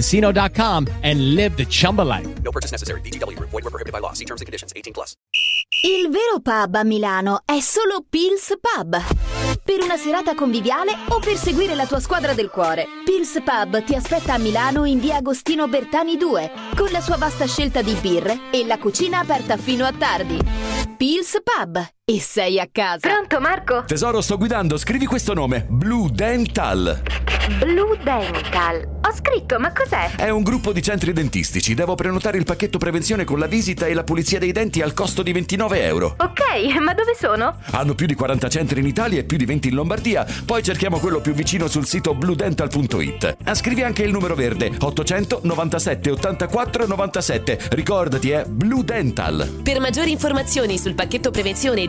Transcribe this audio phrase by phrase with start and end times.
[0.00, 2.26] ChumbaCasino.com and live the Chumba life.
[2.42, 3.00] No purchase necessary.
[3.02, 3.38] BGW.
[3.38, 4.12] Void were prohibited by law.
[4.12, 4.72] See terms and conditions.
[4.74, 5.14] 18 plus.
[5.82, 9.00] Il vero pub a Milano è solo Pils Pub.
[9.64, 12.86] Per una serata conviviale o per seguire la tua squadra del cuore.
[13.04, 17.46] Pils Pub ti aspetta a Milano in via Agostino Bertani 2 con la sua vasta
[17.46, 20.38] scelta di birre e la cucina aperta fino a tardi.
[20.96, 21.78] Pils Pub
[22.10, 23.08] e sei a casa.
[23.08, 23.84] Pronto Marco?
[23.86, 25.64] Tesoro, sto guidando, scrivi questo nome.
[25.68, 27.00] Blue Dental.
[27.58, 28.98] Blue Dental.
[29.02, 30.14] Ho scritto, ma cos'è?
[30.14, 31.74] È un gruppo di centri dentistici.
[31.74, 35.22] Devo prenotare il pacchetto prevenzione con la visita e la pulizia dei denti al costo
[35.22, 36.14] di 29 euro.
[36.18, 37.56] Ok, ma dove sono?
[37.72, 40.24] Hanno più di 40 centri in Italia e più di 20 in Lombardia.
[40.44, 43.36] Poi cerchiamo quello più vicino sul sito bluedental.it.
[43.44, 47.58] Ah, scrivi anche il numero verde 800 97 84 97.
[47.70, 49.60] Ricordati, è Blue Dental.
[49.62, 51.88] Per maggiori informazioni sul pacchetto prevenzione e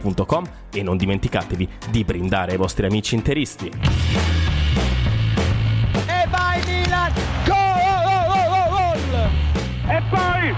[0.71, 3.71] e non dimenticatevi di brindare ai vostri amici interisti.
[6.05, 7.13] E vai Milan!
[7.45, 7.69] Gol!
[9.87, 10.53] E poi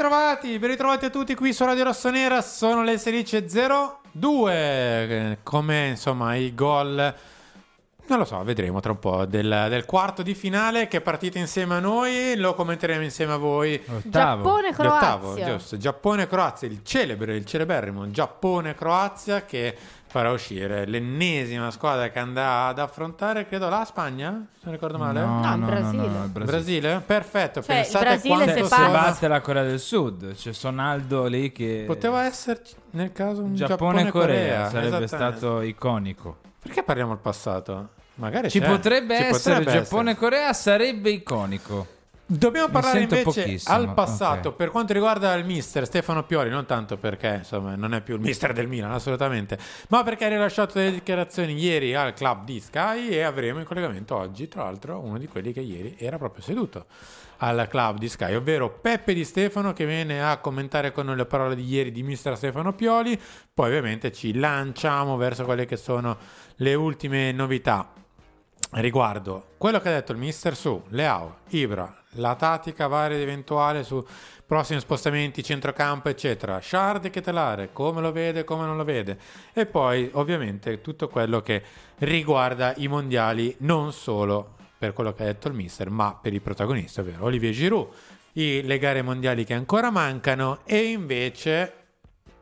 [0.00, 6.34] ritrovati, ben ritrovati a tutti qui su Radio Rossonera, sono le 16.02, eh, come insomma
[6.36, 7.14] i gol,
[8.06, 11.74] non lo so, vedremo tra un po', del, del quarto di finale che partite insieme
[11.74, 13.78] a noi, lo commenteremo insieme a voi.
[14.04, 15.44] Giappone-Croazia.
[15.44, 19.76] Giusto, Giappone-Croazia, il celebre, il celeberrimo Giappone-Croazia che
[20.10, 25.20] farà uscire l'ennesima squadra che andrà ad affrontare, credo, la Spagna, se non ricordo male.
[25.20, 26.04] No, il Brasile.
[26.04, 26.44] il Brasile.
[26.44, 27.02] Brasile?
[27.06, 30.52] Perfetto, Cioè, il pensate Brasile quanto se Se passa- batte la Corea del Sud, c'è
[30.52, 36.38] Sonaldo lì che Poteva esserci nel caso un Giappone-Corea Giappone-Corea, sarebbe stato iconico.
[36.60, 37.90] Perché parliamo al passato?
[38.16, 38.66] Magari Ci c'è.
[38.66, 41.86] potrebbe Ci essere potrebbe Giappone-Corea sarebbe iconico.
[42.32, 44.54] Dobbiamo parlare invece pochissimo, al passato ok.
[44.54, 48.20] per quanto riguarda il mister Stefano Pioli, non tanto perché insomma non è più il
[48.20, 49.58] mister del Milan assolutamente,
[49.88, 54.14] ma perché ha rilasciato delle dichiarazioni ieri al club di Sky e avremo in collegamento
[54.14, 56.86] oggi tra l'altro uno di quelli che ieri era proprio seduto
[57.38, 61.26] al club di Sky, ovvero Peppe Di Stefano che viene a commentare con noi le
[61.26, 63.20] parole di ieri di mister Stefano Pioli,
[63.52, 66.16] poi ovviamente ci lanciamo verso quelle che sono
[66.54, 67.90] le ultime novità
[68.74, 73.82] riguardo quello che ha detto il mister su Leao, Ibra, la tattica varia ed eventuale
[73.84, 74.04] su
[74.44, 76.60] prossimi spostamenti, centrocampo, eccetera.
[76.60, 79.18] Shard e Ketelare, come lo vede, come non lo vede.
[79.52, 81.62] E poi, ovviamente, tutto quello che
[81.98, 86.40] riguarda i mondiali, non solo per quello che ha detto il mister, ma per i
[86.40, 87.88] protagonisti, ovvero Olivier Giroud,
[88.32, 91.79] i, le gare mondiali che ancora mancano e invece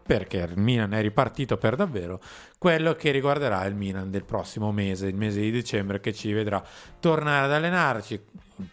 [0.08, 2.18] perché il Milan è ripartito per davvero,
[2.56, 6.64] quello che riguarderà il Milan del prossimo mese, il mese di dicembre, che ci vedrà
[6.98, 8.18] tornare ad allenarci.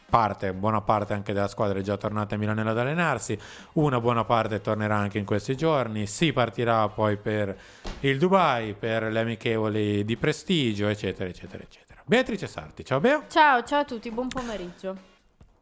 [0.09, 3.37] Parte, buona parte anche della squadra è già tornata a Milano ad allenarsi,
[3.73, 7.55] una buona parte tornerà anche in questi giorni, si partirà poi per
[7.99, 12.01] il Dubai, per le amichevoli di prestigio, eccetera, eccetera, eccetera.
[12.05, 13.25] Beatrice Sarti, ciao Bea.
[13.27, 15.14] Ciao, ciao a tutti, buon pomeriggio.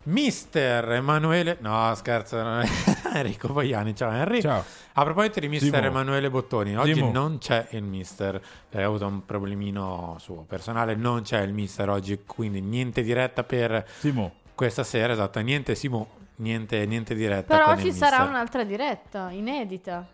[0.05, 2.67] Mister Emanuele, no scherzo, non è-
[3.15, 4.41] Enrico Boiani, ciao Henry.
[4.41, 4.63] Ciao.
[4.93, 5.85] A proposito di Mister Simo.
[5.87, 7.11] Emanuele Bottoni, oggi Simo.
[7.11, 11.89] non c'è il Mister, eh, ha avuto un problemino suo personale, non c'è il Mister
[11.89, 14.33] oggi, quindi niente diretta per Simo.
[14.53, 19.29] questa sera, esatto, niente Simo, niente, niente diretta Però con ci il sarà un'altra diretta,
[19.31, 20.05] inedita.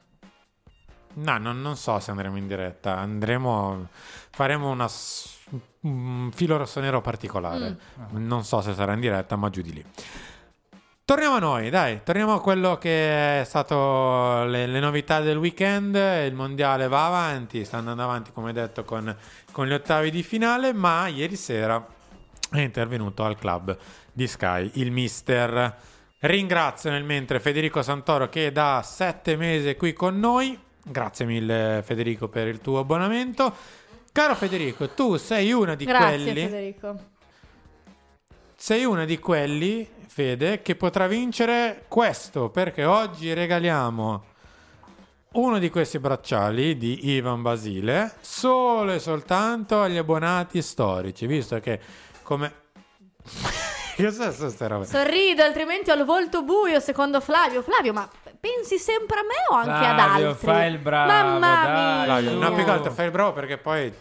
[1.12, 2.96] No, non, non so se andremo in diretta.
[2.98, 3.88] Andremo.
[4.30, 4.88] Faremo una.
[5.82, 7.78] Un filo rosso-nero particolare.
[8.12, 9.86] Non so se sarà in diretta, ma giù di lì.
[11.10, 12.02] Torniamo a noi, dai.
[12.04, 15.96] Torniamo a quello che è stato le, le novità del weekend.
[15.96, 19.16] Il mondiale va avanti, sta andando avanti, come detto, con,
[19.52, 20.72] con gli ottavi di finale.
[20.72, 21.84] Ma ieri sera
[22.52, 23.76] è intervenuto al club
[24.14, 25.76] di Sky il mister.
[26.20, 30.60] Ringrazio nel mentre Federico Santoro che è da sette mesi qui con noi.
[30.84, 33.52] Grazie mille Federico per il tuo abbonamento.
[34.12, 36.96] Caro Federico, tu sei uno di Grazie quelli Federico.
[38.56, 44.24] sei uno di quelli, Fede, che potrà vincere questo perché oggi regaliamo
[45.32, 51.80] uno di questi bracciali di Ivan Basile solo e soltanto agli abbonati storici, visto che
[52.24, 52.54] come
[53.96, 54.86] Cos'è questa roba?
[54.86, 57.62] Sorrido, altrimenti ho il volto buio, secondo Flavio.
[57.62, 58.10] Flavio, ma
[58.40, 60.48] pensi sempre a me o anche ad Flavio, altri?
[60.48, 61.74] fai il bravo, Mamma dai.
[61.96, 62.04] mia.
[62.06, 63.94] Flavio, no, più che altro fai il bravo perché poi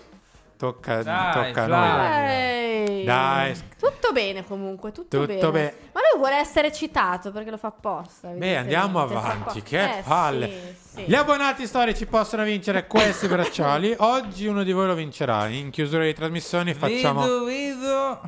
[0.57, 3.05] tocca, Dai, tocca a noi.
[3.05, 5.51] Dai, Tutto bene comunque, tutto, Tutto bene.
[5.51, 5.75] bene.
[5.93, 8.29] Ma lui vuole essere citato perché lo fa apposta.
[8.29, 10.49] Beh, andiamo avanti, che Eh, palle.
[10.49, 11.03] sì, sì.
[11.07, 13.95] Gli abbonati storici possono vincere questi bracciali.
[13.99, 15.47] Oggi uno di voi lo vincerà.
[15.47, 17.21] In chiusura di trasmissioni facciamo...
[17.23, 18.21] Vedo, vedo.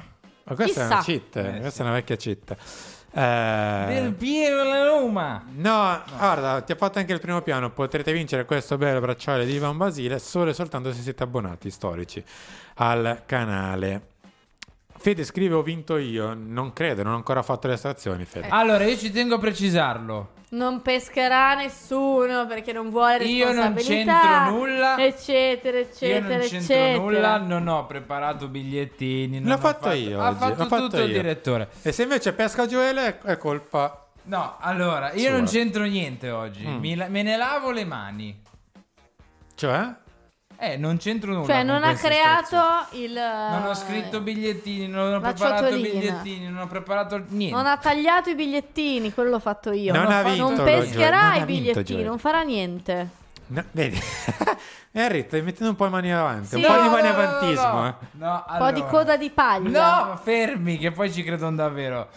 [0.45, 1.21] Ma questa è una Chissà.
[1.31, 2.57] cheat, Eh, questa è una vecchia cheat.
[3.13, 5.45] Del Eh, Piero la Roma.
[5.57, 7.71] no, guarda, ti ha fatto anche il primo piano.
[7.71, 12.23] Potrete vincere questo bello bracciale di Ivan Basile solo e soltanto se siete abbonati storici
[12.77, 14.09] al canale.
[14.97, 16.35] Fede scrive ho vinto io.
[16.35, 18.49] Non credo, non ho ancora fatto le estrazioni, Fede.
[18.49, 20.39] Allora, io ci tengo a precisarlo.
[20.53, 24.21] Non pescherà nessuno perché non vuole Io non responsabilità.
[24.21, 24.99] c'entro nulla.
[24.99, 26.97] Eccetera, eccetera, Io non c'entro eccetera.
[26.99, 29.39] nulla, non ho preparato bigliettini.
[29.39, 31.21] non L'ho ho fatto io Ha oggi, fatto l'ho fatto tutto il io.
[31.23, 31.69] direttore.
[31.83, 34.07] E se invece pesca Gioele è colpa...
[34.25, 35.37] No, allora, io Sua.
[35.37, 36.67] non c'entro niente oggi.
[36.67, 36.79] Mm.
[36.79, 38.43] Mi la- me ne lavo le mani.
[39.55, 39.95] Cioè?
[40.63, 41.47] Eh, non c'entro nulla.
[41.47, 42.59] Cioè, non ha creato
[42.93, 43.13] il.
[43.15, 45.89] Non ho scritto bigliettini, non ho preparato ciotolina.
[45.95, 47.57] bigliettini, non ho preparato niente.
[47.57, 49.93] Non ha tagliato i bigliettini, quello l'ho fatto io.
[49.95, 52.05] Non Non, ha fa- vinto non pescherà non i bigliettini, Gioele.
[52.05, 53.09] non farà niente.
[53.47, 53.99] No, vedi?
[54.93, 56.55] Henry, stai mettendo un po' le mani avanti.
[56.57, 56.67] Un Sì.
[56.67, 57.73] po' di No, mani no, no, avantismo.
[57.73, 57.87] no.
[57.89, 57.95] eh.
[58.13, 58.87] No, Un po' di allora.
[58.91, 60.05] coda di paglia.
[60.07, 62.09] No, fermi, che poi ci credono davvero.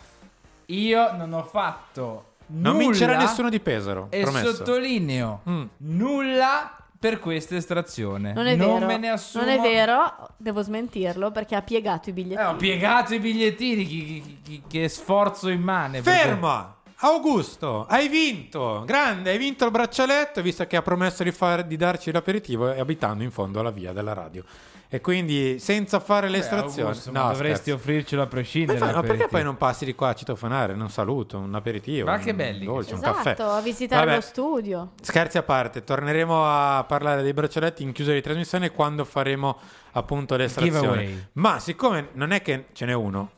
[0.68, 4.08] Io non ho fatto Non nulla vincerà nessuno di Pesaro.
[4.10, 4.54] E promesso.
[4.56, 5.64] sottolineo Mm.
[5.78, 8.32] nulla per questa estrazione.
[8.32, 8.86] Non è vero.
[8.86, 9.44] me ne assumo.
[9.44, 12.48] Non è vero, devo smentirlo perché ha piegato i Eh, bigliettini.
[12.48, 13.86] ho piegato i bigliettini.
[13.86, 16.00] Chi, chi- chi- che sforzo immane.
[16.02, 16.73] perché- Ferma!
[17.06, 18.84] Augusto, hai vinto!
[18.86, 22.80] Grande, hai vinto il braccialetto, visto che ha promesso di, far- di darci l'aperitivo e
[22.80, 24.42] abitando in fondo alla via della radio.
[24.88, 26.88] E quindi senza fare le Beh, estrazioni.
[26.88, 27.74] Augusto, ma dovresti scherzo.
[27.74, 28.80] offrircelo a prescindere.
[28.80, 30.72] Ma fa- ma perché poi non passi di qua a citofonare?
[30.72, 32.06] Un saluto, un aperitivo.
[32.10, 33.42] Ma che un belli che dolce, un Esatto, caffè.
[33.42, 34.92] a visitare Vabbè, lo studio.
[35.02, 39.58] Scherzi a parte, torneremo a parlare dei braccialetti in chiusura di trasmissione quando faremo
[39.92, 40.80] appunto l'estrazione.
[40.80, 41.26] Giveaway.
[41.34, 43.32] Ma siccome non è che ce n'è uno,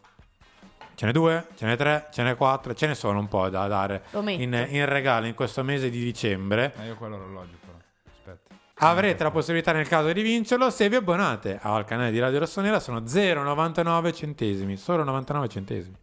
[0.96, 3.68] ce n'è due, ce n'è tre, ce n'è quattro, ce ne sono un po' da
[3.68, 6.74] dare in, in regalo in questo mese di dicembre.
[6.78, 7.78] Ma io quello orologio però.
[8.08, 8.56] Aspetta.
[8.86, 12.80] Avrete la possibilità nel caso di vincerlo se vi abbonate al canale di Radio Rossonera,
[12.80, 15.96] sono 0,99 centesimi, solo 99 centesimi.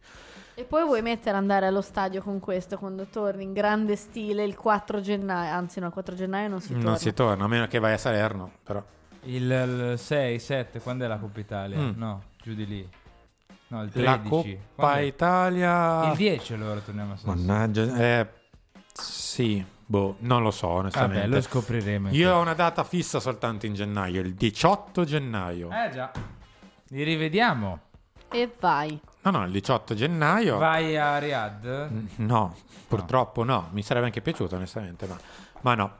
[0.55, 4.55] E poi vuoi mettere andare allo stadio con questo quando torni in grande stile il
[4.55, 5.51] 4 gennaio.
[5.51, 6.83] Anzi, no, il 4 gennaio non si torna.
[6.83, 8.83] Non si torna, a meno che vai a Salerno, però.
[9.23, 11.79] Il, il 6, 7, quando è la Coppa Italia?
[11.79, 11.91] Mm.
[11.95, 12.87] No, giù di lì.
[13.73, 14.03] No, il 13.
[14.05, 14.99] La Coppa Quando?
[14.99, 16.11] Italia...
[16.11, 17.53] Il 10 allora torniamo a San Siro.
[17.53, 18.27] Mannaggia, eh,
[18.93, 21.21] sì, boh, non lo so onestamente.
[21.21, 22.09] Vabbè, lo scopriremo.
[22.11, 25.69] Io ho una data fissa soltanto in gennaio, il 18 gennaio.
[25.71, 26.11] Eh già.
[26.89, 27.79] Li rivediamo.
[28.29, 28.99] E vai.
[29.23, 30.57] No, no, il 18 gennaio.
[30.59, 32.17] Vai a Riyadh.
[32.17, 32.55] No,
[32.87, 33.69] purtroppo no.
[33.71, 35.17] Mi sarebbe anche piaciuto onestamente, ma,
[35.61, 35.97] ma no.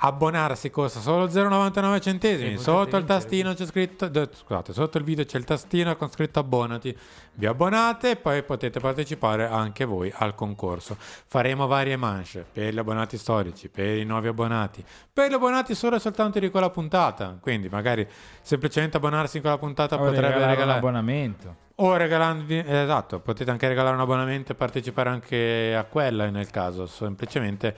[0.00, 2.56] Abbonarsi costa solo 0,99 centesimi.
[2.56, 4.08] Sì, sotto il tastino c'è scritto.
[4.32, 6.96] Scusate, sotto il video c'è il tastino con scritto abbonati.
[7.34, 10.96] Vi abbonate e poi potete partecipare anche voi al concorso.
[10.98, 15.96] Faremo varie manche per gli abbonati storici, per i nuovi abbonati, per gli abbonati solo
[15.96, 17.36] e soltanto di quella puntata.
[17.40, 18.06] Quindi magari
[18.40, 20.78] semplicemente abbonarsi in quella puntata O potrebbe regalare un regalare.
[20.78, 21.66] abbonamento.
[21.80, 26.86] O regalandovi, esatto, potete anche regalare un abbonamento e partecipare anche a quella nel caso,
[26.86, 27.76] semplicemente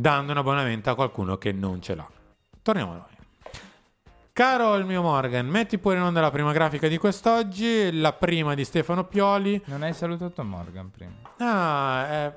[0.00, 2.08] dando un abbonamento a qualcuno che non ce l'ha.
[2.62, 3.04] Torniamo a noi.
[4.32, 8.54] Caro il mio Morgan, metti pure in onda la prima grafica di quest'oggi, la prima
[8.54, 9.60] di Stefano Pioli.
[9.66, 11.12] Non hai salutato Morgan prima.
[11.38, 12.32] Ah, eh,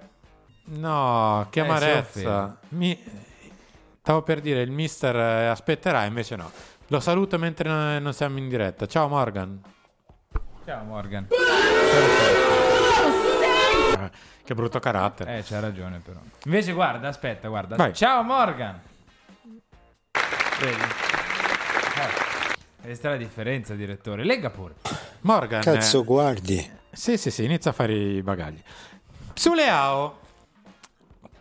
[0.78, 2.44] no, che Eh, amarezza.
[2.44, 2.58] offende.
[2.70, 3.00] Mi...
[4.02, 6.52] Stavo per dire, il mister eh, aspetterà, invece no.
[6.88, 8.86] Lo saluto mentre non siamo in diretta.
[8.86, 9.62] Ciao Morgan.
[10.66, 11.28] Ciao Morgan.
[11.30, 12.43] Eh,
[14.44, 15.38] Che brutto carattere.
[15.38, 16.20] Eh, c'ha ragione però.
[16.46, 17.76] Invece guarda, aspetta, guarda.
[17.76, 17.94] Vai.
[17.94, 18.80] Ciao Morgan.
[20.60, 20.82] Vedi?
[21.96, 24.24] Eh, Questa è la differenza, direttore.
[24.24, 24.76] Lega pure.
[25.22, 25.62] Morgan.
[25.62, 26.72] Cazzo, eh, guardi.
[26.92, 28.62] Sì, sì, sì, inizia a fare i bagagli.
[29.34, 30.20] Su Leao,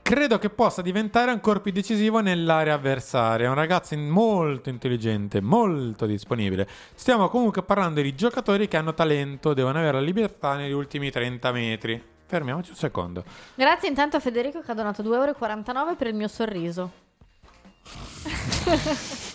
[0.01, 3.47] credo che possa diventare ancora più decisivo nell'area avversaria.
[3.47, 6.69] È un ragazzo molto intelligente, molto disponibile.
[6.95, 11.53] Stiamo comunque parlando di giocatori che hanno talento, devono avere la libertà negli ultimi 30
[11.53, 12.03] metri.
[12.33, 13.25] Fermiamoci un secondo.
[13.55, 15.13] Grazie intanto a Federico che ha donato 2,49
[15.77, 16.91] euro per il mio sorriso.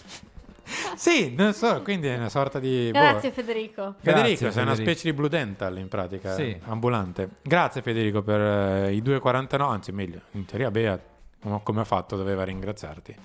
[0.95, 2.89] Sì, non so, quindi è una sorta di...
[2.91, 2.99] boh.
[2.99, 3.95] Grazie Federico.
[3.99, 4.75] Federico, Grazie, sei una Federico.
[4.91, 6.59] specie di Blue Dental in pratica, Sì.
[6.65, 7.29] ambulante.
[7.43, 10.99] Grazie Federico per eh, i 2,49, anzi meglio, in teoria Bea,
[11.39, 13.15] come come ha fatto, doveva ringraziarti.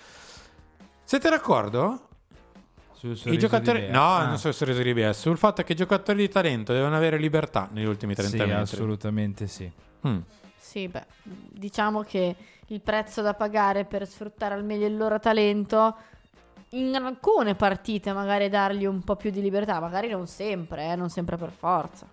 [1.02, 2.08] Siete d'accordo?
[3.14, 3.88] Sul I giocatori...
[3.88, 4.26] No, Ah.
[4.26, 7.68] non sul sorriso di Bea, sul fatto che i giocatori di talento devono avere libertà
[7.72, 8.54] negli ultimi 30 Sì, metri.
[8.54, 9.70] assolutamente sì.
[10.06, 10.18] Mm.
[10.56, 15.96] Sì, beh, diciamo che il prezzo da pagare per sfruttare al meglio il loro talento
[16.70, 21.10] in alcune partite magari dargli un po' più di libertà, magari non sempre, eh, non
[21.10, 22.06] sempre per forza.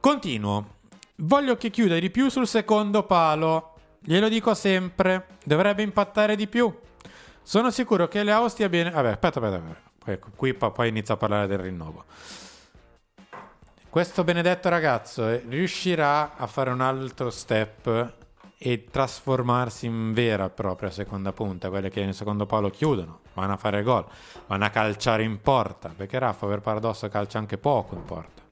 [0.00, 0.78] Continuo.
[1.16, 3.74] Voglio che chiuda di più sul secondo palo.
[4.00, 5.26] Glielo dico sempre.
[5.44, 6.72] Dovrebbe impattare di più.
[7.42, 8.90] Sono sicuro che Leao stia bene.
[8.90, 9.56] Vabbè, aspetta, aspetta.
[9.56, 10.12] aspetta.
[10.12, 12.04] Ecco, qui poi inizia a parlare del rinnovo.
[13.88, 18.12] Questo benedetto ragazzo eh, riuscirà a fare un altro step
[18.56, 23.54] e trasformarsi in vera e propria seconda punta, quelle che nel secondo palo chiudono, vanno
[23.54, 24.04] a fare gol,
[24.46, 28.42] vanno a calciare in porta, perché Raffa per paradosso calcia anche poco in porta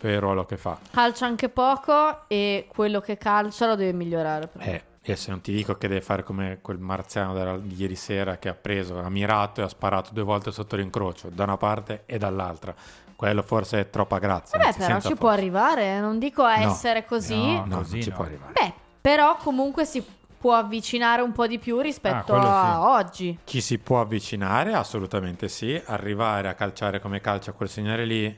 [0.00, 0.78] per il ruolo che fa.
[0.90, 4.46] Calcia anche poco e quello che calcia lo deve migliorare.
[4.46, 4.64] però.
[4.64, 7.96] Eh, e se non ti dico che deve fare come quel marziano della- di ieri
[7.96, 11.56] sera che ha preso, ha mirato e ha sparato due volte sotto l'incrocio, da una
[11.56, 12.74] parte e dall'altra.
[13.16, 14.56] Quello forse è troppa grazia.
[14.58, 15.16] Vabbè, anzi, però ci forza.
[15.16, 16.70] può arrivare, eh, non dico a No.
[16.70, 17.34] essere così.
[17.54, 18.14] No, no, Così non ci no.
[18.16, 18.52] può arrivare.
[18.52, 20.02] Beh, però comunque si
[20.38, 23.04] può avvicinare un po' di più rispetto quello a sì.
[23.06, 23.38] oggi.
[23.44, 24.72] Chi si può avvicinare?
[24.72, 25.78] Assolutamente sì.
[25.84, 28.34] Arrivare a calciare come calcia quel signore lì?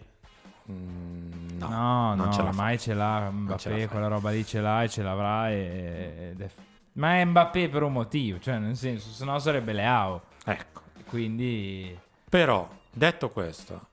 [0.71, 1.32] mm,
[1.69, 2.49] no, No, non no, ce fa.
[2.49, 3.89] ormai ce l'ha ce Mbappé, fa.
[3.89, 5.51] quella roba lì ce l'ha e ce l'avrà.
[5.51, 6.51] e- è-
[6.95, 10.23] Ma è Mbappé per un motivo, cioè nel senso, se no sarebbe Leao.
[10.45, 10.81] Ecco.
[11.07, 11.99] Quindi...
[12.29, 13.87] Però, detto questo,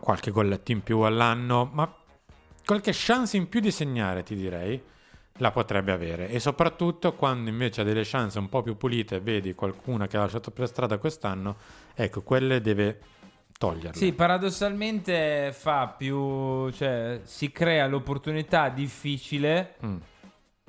[0.00, 1.92] qualche golletto in più all'anno, ma
[2.64, 4.80] qualche chance in più di segnare, ti direi,
[5.40, 6.28] la potrebbe avere.
[6.28, 10.20] E soprattutto quando invece ha delle chance un po' più pulite, vedi qualcuna che ha
[10.20, 11.56] lasciato per strada quest'anno,
[11.94, 13.00] ecco, quelle deve
[13.58, 13.98] toglierle.
[13.98, 16.70] Sì, paradossalmente fa più...
[16.70, 19.96] cioè si crea l'opportunità difficile Mm.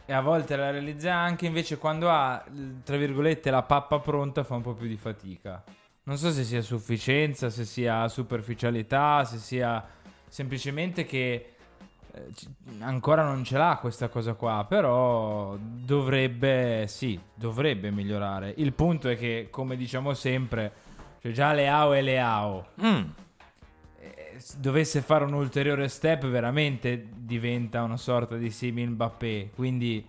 [0.06, 2.44] e a volte la realizza anche invece quando ha,
[2.84, 5.64] tra virgolette, la pappa pronta fa un po' più di fatica.
[6.04, 9.86] Non so se sia sufficienza, se sia superficialità, se sia
[10.28, 11.54] semplicemente che
[12.12, 12.26] eh,
[12.80, 18.52] ancora non ce l'ha questa cosa qua, però dovrebbe, sì, dovrebbe migliorare.
[18.58, 20.74] Il punto è che, come diciamo sempre,
[21.22, 22.68] cioè già Leao è Leao.
[22.82, 23.04] Mm.
[24.00, 29.52] Eh, dovesse fare un ulteriore step, veramente diventa una sorta di simil Mbappé.
[29.54, 30.06] Quindi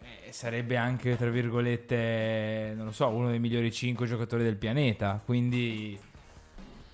[0.00, 5.20] eh, sarebbe anche, tra virgolette, non lo so, uno dei migliori 5 giocatori del pianeta.
[5.24, 5.98] Quindi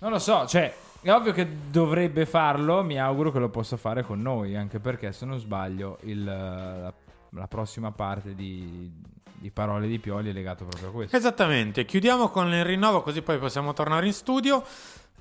[0.00, 2.82] non lo so, cioè, è ovvio che dovrebbe farlo.
[2.82, 6.92] Mi auguro che lo possa fare con noi, anche perché, se non sbaglio, il, la,
[7.30, 8.92] la prossima parte di,
[9.38, 11.16] di parole di Pioli è legato proprio a questo.
[11.16, 14.64] Esattamente, chiudiamo con il rinnovo così poi possiamo tornare in studio.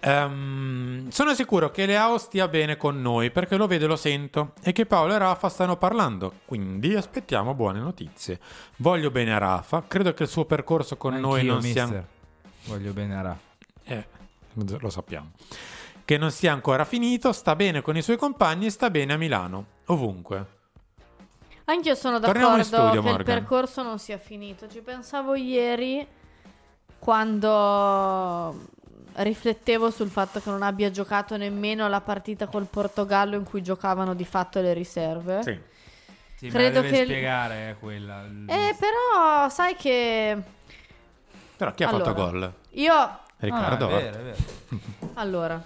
[0.01, 4.53] Ehm, sono sicuro che Leao stia bene con noi perché lo vedo e lo sento
[4.61, 8.39] e che Paolo e Rafa stanno parlando, quindi aspettiamo buone notizie.
[8.77, 11.85] Voglio bene a Rafa, credo che il suo percorso con noi Anch'io, non sia...
[11.85, 12.07] mister.
[12.65, 13.39] Voglio bene a Rafa.
[13.83, 14.07] Eh,
[14.79, 15.31] lo sappiamo.
[16.03, 19.17] Che non sia ancora finito, sta bene con i suoi compagni e sta bene a
[19.17, 20.54] Milano, ovunque.
[21.65, 23.25] Anch'io sono Torniamo in d'accordo studio, che il Morgan.
[23.39, 24.67] percorso non sia finito.
[24.67, 26.05] Ci pensavo ieri
[26.99, 28.67] quando
[29.13, 34.13] riflettevo sul fatto che non abbia giocato nemmeno la partita col Portogallo in cui giocavano
[34.13, 35.41] di fatto le riserve.
[35.43, 35.59] Sì.
[36.35, 38.25] Sì, Credo che- spiegare eh, quella.
[38.47, 40.37] Eh, però sai che
[41.55, 42.53] Però chi ha Allora, fatto gol?
[42.71, 43.85] io Riccardo.
[43.87, 44.37] Ah, è vero, è vero.
[45.13, 45.63] Allora,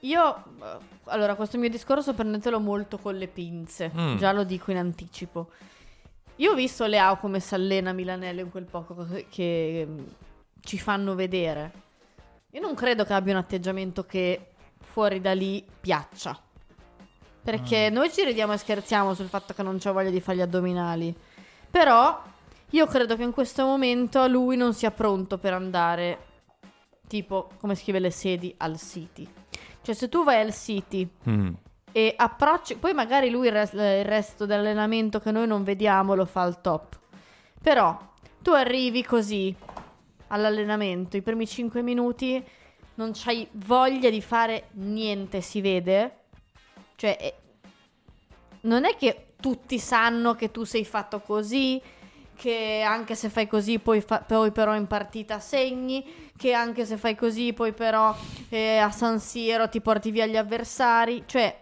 [0.00, 4.16] io eh, allora questo mio discorso prendetelo molto con le pinze, Mm.
[4.16, 5.50] già lo dico in anticipo.
[6.36, 9.88] Io ho visto Leao come si allena Milanello in quel poco che, che
[10.60, 11.72] ci fanno vedere.
[12.50, 16.38] Io non credo che abbia un atteggiamento che fuori da lì piaccia.
[17.42, 20.42] Perché noi ci ridiamo e scherziamo sul fatto che non c'ha voglia di fare gli
[20.42, 21.14] addominali.
[21.70, 22.22] Però
[22.70, 26.18] io credo che in questo momento lui non sia pronto per andare,
[27.08, 29.28] tipo, come scrive le sedi, al City.
[29.82, 31.52] Cioè, se tu vai al City Mm.
[31.92, 36.24] e approcci, poi magari lui il, res- il resto dell'allenamento che noi non vediamo lo
[36.24, 36.98] fa al top.
[37.60, 37.98] Però
[38.40, 39.54] tu arrivi così
[40.28, 42.42] all'allenamento, i primi 5 minuti
[42.94, 46.16] non c'hai voglia di fare niente, si vede.
[46.96, 47.34] Cioè,
[48.62, 51.80] non è che tutti sanno che tu sei fatto così,
[52.36, 56.04] che anche se fai così poi, fa- poi però in partita segni,
[56.42, 58.12] che anche se fai così poi però
[58.48, 61.22] eh, a San Siro ti porti via gli avversari.
[61.24, 61.56] Cioè,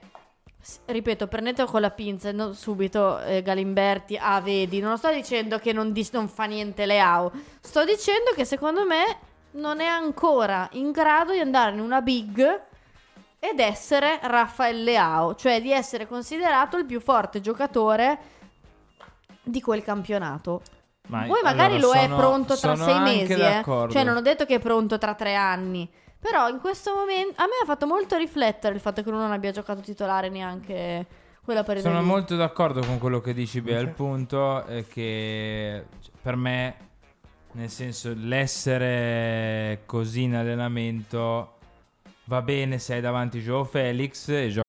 [0.87, 5.75] ripeto, prendetelo con la pinza, non subito eh, Galimberti, ah vedi, non sto dicendo che
[5.75, 9.19] non, dis- non fa niente Leao, sto dicendo che secondo me
[9.53, 12.63] non è ancora in grado di andare in una big
[13.39, 18.19] ed essere Raffaele Leao, cioè di essere considerato il più forte giocatore
[19.43, 20.63] di quel campionato.
[21.11, 23.37] Ma Poi magari allora, lo è sono- pronto tra sei mesi, eh.
[23.37, 23.93] d'accordo.
[23.93, 25.89] cioè non ho detto che è pronto tra tre anni.
[26.21, 29.33] Però in questo momento a me ha fatto molto riflettere il fatto che lui non
[29.33, 31.07] abbia giocato titolare neanche
[31.43, 31.89] quella partita.
[31.89, 32.07] Sono lì.
[32.07, 33.81] molto d'accordo con quello che dici, Bea.
[33.81, 36.77] Il punto è che cioè, per me,
[37.53, 41.55] nel senso, l'essere così in allenamento
[42.25, 44.69] va bene se hai davanti Joe Felix e giochi.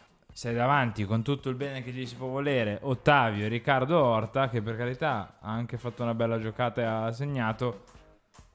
[0.33, 4.49] sei davanti con tutto il bene che gli si può volere Ottavio e Riccardo Horta
[4.49, 7.83] che per carità ha anche fatto una bella giocata e ha segnato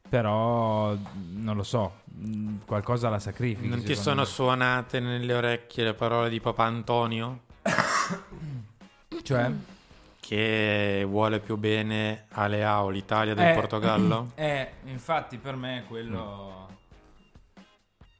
[0.08, 0.94] però
[1.32, 4.26] non lo so mh, qualcosa la sacrifichi Non ti sono me.
[4.26, 7.40] suonate nelle orecchie le parole di Papa Antonio?
[9.22, 9.50] Cioè?
[10.20, 14.30] Che vuole più bene a Leao l'Italia del Eh, Portogallo?
[14.36, 16.65] eh infatti per me quello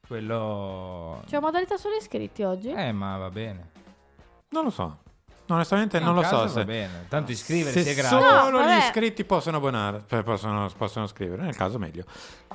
[0.07, 2.69] quello C'è modalità solo iscritti oggi?
[2.71, 3.69] eh ma va bene
[4.49, 4.97] Non lo so.
[5.49, 6.65] Onestamente Nel non lo so va se...
[6.65, 7.05] bene.
[7.07, 8.09] Tanto iscriversi se è gratis.
[8.17, 12.03] solo No, gli iscritti possono abbonare, cioè possono, possono scrivere, nel caso meglio.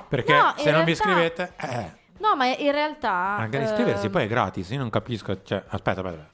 [0.07, 1.53] Perché No, se in non vi realtà- iscrivete...
[1.57, 3.35] Eh, No, ma in realtà...
[3.39, 5.41] magari iscriversi ehm, poi è gratis, io non capisco...
[5.41, 6.29] Cioè, aspetta, aspetta.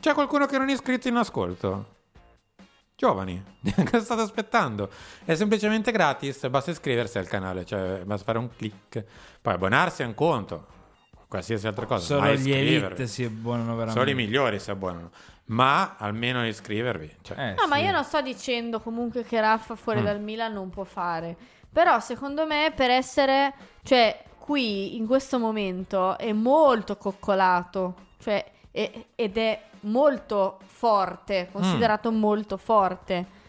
[0.00, 1.91] C'è qualcuno che non è iscritto in ascolto?
[3.06, 3.42] Giovani,
[3.90, 4.88] cosa state aspettando?
[5.24, 9.04] È semplicemente gratis, basta iscriversi al canale, cioè basta fare un click.
[9.42, 10.66] Poi abbonarsi è un conto,
[11.26, 12.04] qualsiasi altra cosa.
[12.04, 15.10] solo ma gli elite si abbonano veramente Solo i migliori si abbonano.
[15.46, 17.16] Ma almeno iscrivervi.
[17.22, 17.82] Cioè, Eh, No, ma sì.
[17.82, 20.04] io non sto dicendo comunque che Raffa fuori Mm.
[20.04, 21.36] dal Milan non può fare.
[21.72, 29.04] Però secondo me per essere, cioè, qui in questo momento è molto coccolato, cioè, è-
[29.14, 33.40] ed è molto forte, considerato molto forte.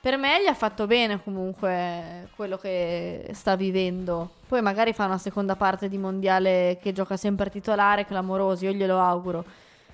[0.00, 4.32] Per me gli ha fatto bene comunque quello che sta vivendo.
[4.46, 9.00] Poi magari fa una seconda parte di mondiale che gioca sempre titolare, clamoroso, io glielo
[9.00, 9.44] auguro.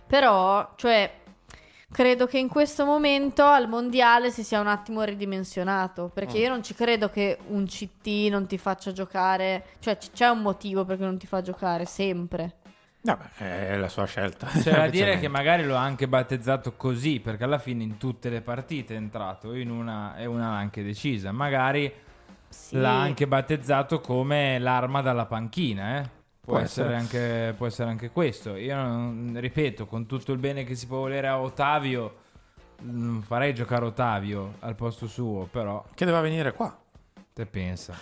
[0.09, 1.09] Però, cioè,
[1.93, 6.11] credo che in questo momento al mondiale si sia un attimo ridimensionato.
[6.13, 6.43] Perché Mm.
[6.43, 9.65] io non ci credo che un CT non ti faccia giocare.
[9.79, 12.57] Cioè, c- c'è un motivo perché non ti fa giocare sempre.
[13.03, 14.47] Vabbè, è la sua scelta.
[14.47, 18.29] C'è da dire che magari lo ha anche battezzato così, perché alla fine in tutte
[18.29, 21.33] le partite è entrato, in una e una anche decisa.
[21.33, 21.91] Magari
[22.49, 22.77] Sì.
[22.77, 26.19] l'ha anche battezzato come l'arma dalla panchina, eh.
[26.41, 27.21] Può, Può essere essere.
[27.49, 28.57] anche, può essere anche questo.
[28.57, 32.17] Io non- ripeto, con tutto il bene che si può volere a Ottavio,
[32.83, 36.77] non farei giocare Ottavio al posto suo, però Che doveva venire qua.
[37.33, 37.95] te pensa.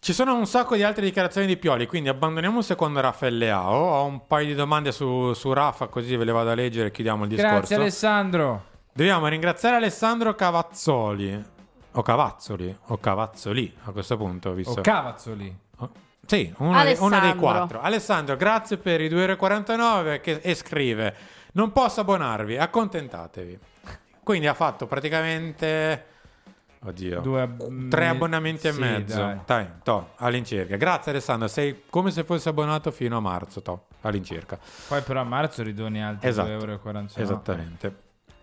[0.00, 3.72] Ci sono un sacco di altre dichiarazioni di Pioli, quindi abbandoniamo un secondo Raffaele Leao.
[3.74, 6.90] Ho un paio di domande su, su Raffa, così ve le vado a leggere e
[6.92, 7.54] chiudiamo il discorso.
[7.56, 8.64] Grazie Alessandro.
[8.92, 11.44] Dobbiamo ringraziare Alessandro Cavazzoli.
[11.92, 14.78] O Cavazzoli, o Cavazzoli a questo punto, visto.
[14.78, 15.56] O Cavazzoli.
[15.78, 15.90] Oh,
[16.26, 17.80] Sì, uno, dei- uno dei quattro.
[17.80, 21.14] Alessandro, grazie per i 2,49 che, e scrive:
[21.52, 23.58] Non posso abbonarvi, accontentatevi.
[24.22, 26.04] Quindi ha fatto praticamente.
[26.84, 29.16] Oddio, Due ab- tre me- abbonamenti e sì, mezzo.
[29.20, 29.38] dai.
[29.44, 30.76] Dai, to, all'incirca.
[30.76, 34.58] Grazie Alessandro, sei come se fossi abbonato fino a marzo, to, all'incirca.
[34.86, 37.08] Poi però a marzo ridoni altri Esatto, 2,49 euro.
[37.14, 37.96] esattamente.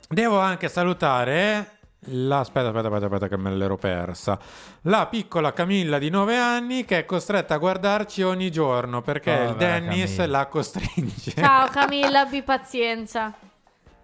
[0.09, 1.69] Devo anche salutare
[2.09, 4.37] la aspetta, aspetta, aspetta, aspetta che me l'ero persa.
[4.81, 9.37] La piccola Camilla di 9 anni che è costretta a guardarci ogni giorno perché il
[9.53, 10.37] Povera Dennis Camilla.
[10.39, 11.31] la costringe.
[11.31, 13.33] Ciao Camilla, abbi pazienza.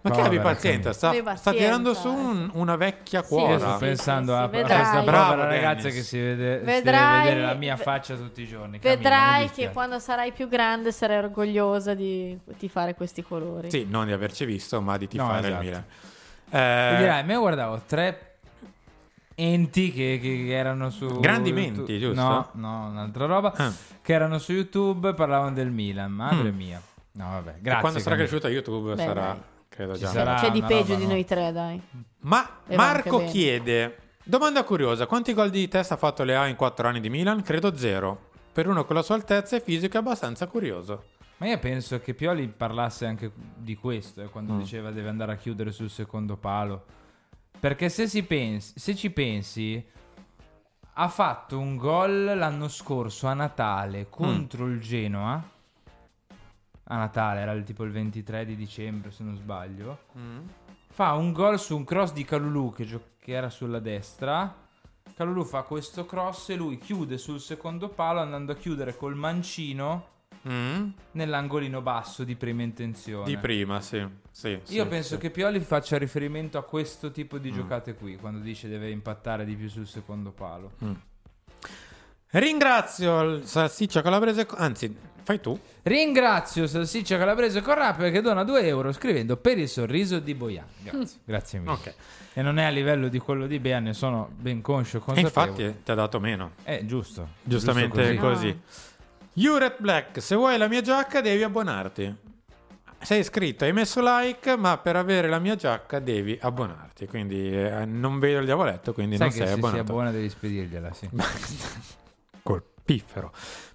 [0.02, 3.58] Ma che abbi pazienza, sta, sta pazienza, tirando su un- una vecchia Io cuora.
[3.58, 4.78] sto pensando sì, a, a vedrai.
[4.80, 8.78] questa povera ragazza che si vede Vedrai- deve vedere la mia faccia tutti i giorni.
[8.78, 9.72] Vedrai che dispiace.
[9.72, 13.70] quando sarai più grande sarai orgogliosa di, di fare questi colori.
[13.70, 15.62] Sì, non di averci visto, ma di No, tifare esatto.
[15.62, 15.84] il Milan.
[16.50, 18.34] E Eh, dirai, io guardavo tre
[19.34, 22.20] enti che, che- che erano su Grandi YouTube- menti, giusto?
[22.20, 23.72] No, no, un'altra roba Ah.
[24.02, 26.56] che erano su YouTube e parlavano del Milan, madre Mm.
[26.56, 26.80] mia.
[27.12, 27.80] No, vabbè, e grazie.
[27.80, 29.40] quando sarà cresciuta YouTube Beh, sarà, dai.
[29.74, 30.08] Credo già.
[30.08, 31.08] sarà C'è di peggio roba, di no?
[31.08, 31.80] noi tre, dai.
[32.20, 36.86] Ma E Marco chiede: domanda curiosa, quanti gol di testa ha fatto Lea in 4
[36.88, 37.42] anni di Milan?
[37.42, 38.30] Credo zero.
[38.52, 41.04] Per uno con la sua altezza e fisico è abbastanza curioso.
[41.38, 44.58] Ma io penso che Pioli parlasse anche di questo eh, quando Mm.
[44.58, 46.84] diceva deve andare a chiudere sul secondo palo.
[47.58, 49.84] Perché se, si pensi, se ci pensi,
[50.94, 55.42] ha fatto un gol l'anno scorso a Natale contro il Genoa.
[56.92, 59.98] A Natale era tipo il 23 di dicembre, se non sbaglio.
[60.90, 64.54] Fa un gol su un cross di Calulu che, gio- che era sulla destra.
[65.14, 70.08] Calulu fa questo cross e lui chiude sul secondo palo andando a chiudere col mancino
[70.48, 70.88] Mm?
[71.12, 73.26] nell'angolino basso di prima intenzione.
[73.26, 74.04] Di prima, sì.
[74.32, 75.20] sì Io sì, penso sì.
[75.20, 77.54] che Pioli faccia riferimento a questo tipo di Mm.
[77.54, 80.72] giocate qui, quando dice deve impattare di più sul secondo palo.
[80.84, 80.92] Mm.
[82.30, 84.46] Ringrazio il Salsiccia Calabrese.
[84.56, 85.58] Anzi, fai tu.
[85.82, 90.66] Ringrazio Salsiccia Calabrese Corrapia che dona 2 euro scrivendo per il sorriso di Boian.
[90.82, 91.72] Grazie, grazie mille.
[91.72, 91.94] Ok.
[92.34, 95.02] E non è a livello di quello di Bea, ne sono ben conscio e E
[95.04, 95.50] consapevole.
[95.62, 96.52] infatti ti ha dato meno.
[96.62, 97.28] È giusto.
[97.42, 98.60] Giustamente giusto così.
[99.34, 102.30] Juret Black, se vuoi la mia giacca devi abbonarti.
[103.00, 107.06] Sei iscritto, hai messo like, ma per avere la mia giacca devi abbonarti.
[107.06, 109.90] Quindi eh, non vedo il diavoletto, quindi Sai non che sei se si abbonato.
[109.92, 111.08] abbona devi spedirgliela, sì.
[112.42, 113.32] Col piffero.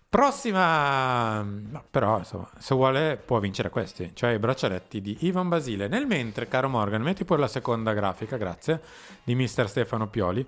[0.09, 5.89] Prossima, no, però insomma, se vuole può vincere questi, cioè i braccialetti di Ivan Basile.
[5.89, 8.81] Nel mentre, caro Morgan, metti pure la seconda grafica, grazie,
[9.23, 10.47] di mister Stefano Pioli.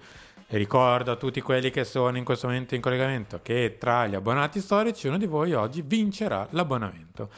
[0.51, 4.15] E ricordo a tutti quelli che sono in questo momento in collegamento che tra gli
[4.15, 7.29] abbonati storici uno di voi oggi vincerà l'abbonamento.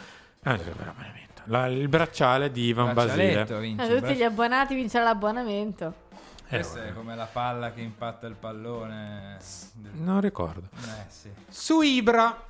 [0.43, 1.41] Eh, l'abbonamento.
[1.45, 3.45] La- il bracciale di Ivan Basile.
[3.59, 5.93] vince A il tutti gli abbonati vincerà l'abbonamento.
[6.57, 9.37] Questa è come la palla che impatta il pallone.
[9.93, 10.67] Non ricordo.
[10.73, 11.29] Eh sì.
[11.47, 12.43] Su Ibra,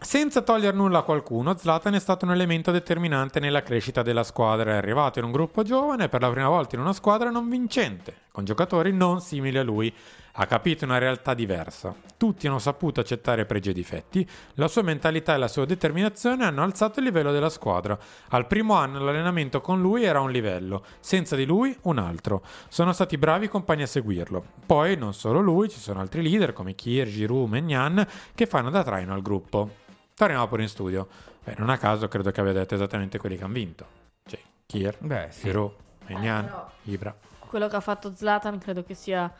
[0.00, 4.72] senza togliere nulla a qualcuno, Zlatan è stato un elemento determinante nella crescita della squadra.
[4.72, 8.14] È arrivato in un gruppo giovane per la prima volta in una squadra non vincente,
[8.30, 9.92] con giocatori non simili a lui.
[10.34, 11.94] Ha capito una realtà diversa.
[12.16, 14.28] Tutti hanno saputo accettare pregi e difetti.
[14.54, 17.98] La sua mentalità e la sua determinazione hanno alzato il livello della squadra.
[18.28, 22.42] Al primo anno l'allenamento con lui era un livello, senza di lui un altro.
[22.68, 24.44] Sono stati bravi compagni a seguirlo.
[24.66, 28.84] Poi non solo lui, ci sono altri leader come Kier, Giroud, Megnan che fanno da
[28.84, 29.70] traino al gruppo.
[30.14, 31.08] Torniamo pure in studio.
[31.42, 33.86] Beh, non a caso credo che abbia detto esattamente quelli che hanno vinto.
[34.26, 35.46] Cioè, Kier, Beh, sì.
[35.46, 35.72] Giroud,
[36.06, 37.16] però- Ibra.
[37.38, 39.32] Quello che ha fatto Zlatan credo che sia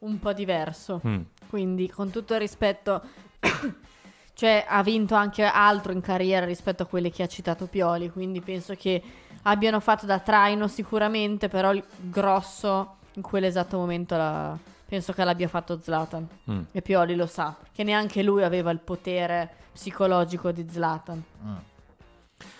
[0.00, 1.00] un po' diverso.
[1.06, 1.22] Mm.
[1.48, 3.02] Quindi, con tutto il rispetto,
[4.34, 8.10] cioè ha vinto anche altro in carriera rispetto a quelle che ha citato Pioli.
[8.10, 9.02] Quindi penso che
[9.42, 15.48] abbiano fatto da traino sicuramente, però il grosso in quell'esatto momento la- penso che l'abbia
[15.48, 16.28] fatto Zlatan.
[16.50, 16.60] Mm.
[16.72, 21.22] E Pioli lo sa, che neanche lui aveva il potere psicologico di Zlatan.
[21.44, 21.74] Ah.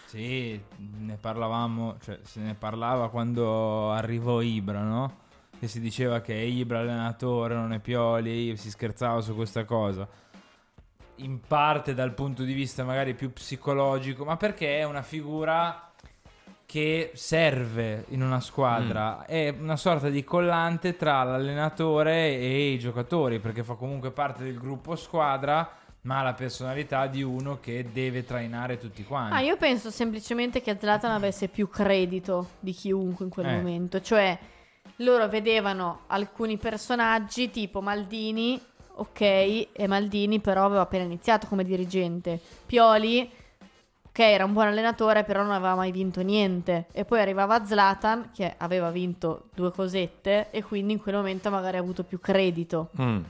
[0.07, 0.59] Sì,
[0.99, 5.25] ne parlavamo, cioè se ne parlava quando arrivò Ibra, no?
[5.59, 10.07] Che si diceva che è Ibra allenatore, non è Pioli, si scherzava su questa cosa.
[11.17, 15.91] In parte dal punto di vista magari più psicologico, ma perché è una figura
[16.67, 23.39] che serve in una squadra, è una sorta di collante tra l'allenatore e i giocatori,
[23.39, 25.71] perché fa comunque parte del gruppo squadra,
[26.03, 29.35] ma ha la personalità di uno che deve trainare tutti quanti.
[29.37, 33.57] Ah, io penso semplicemente che Zlatan avesse più credito di chiunque in quel Eh.
[33.57, 34.01] momento.
[34.01, 34.39] Cioè,
[34.97, 38.61] loro vedevano alcuni personaggi tipo Maldini,
[38.95, 39.21] ok,
[39.73, 42.41] e Maldini però aveva appena iniziato come dirigente.
[42.65, 43.31] Pioli,
[44.07, 46.87] ok, era un buon allenatore, però non aveva mai vinto niente.
[46.93, 51.77] E poi arrivava Zlatan, che aveva vinto due cosette, e quindi in quel momento magari
[51.77, 52.91] ha avuto più credito.
[53.01, 53.23] Mm.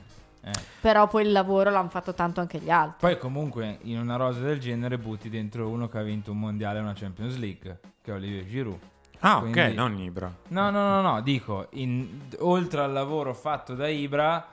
[0.47, 0.51] Eh.
[0.79, 2.99] Però poi il lavoro l'hanno fatto tanto anche gli altri.
[2.99, 6.79] Poi comunque in una rosa del genere butti dentro uno che ha vinto un mondiale
[6.79, 8.79] e una Champions League, che è Olivier Giroud.
[9.19, 10.33] Ah, ok, Quindi- non Ibra.
[10.49, 14.45] No, no, no, no, dico, in- oltre al lavoro fatto da Ibra,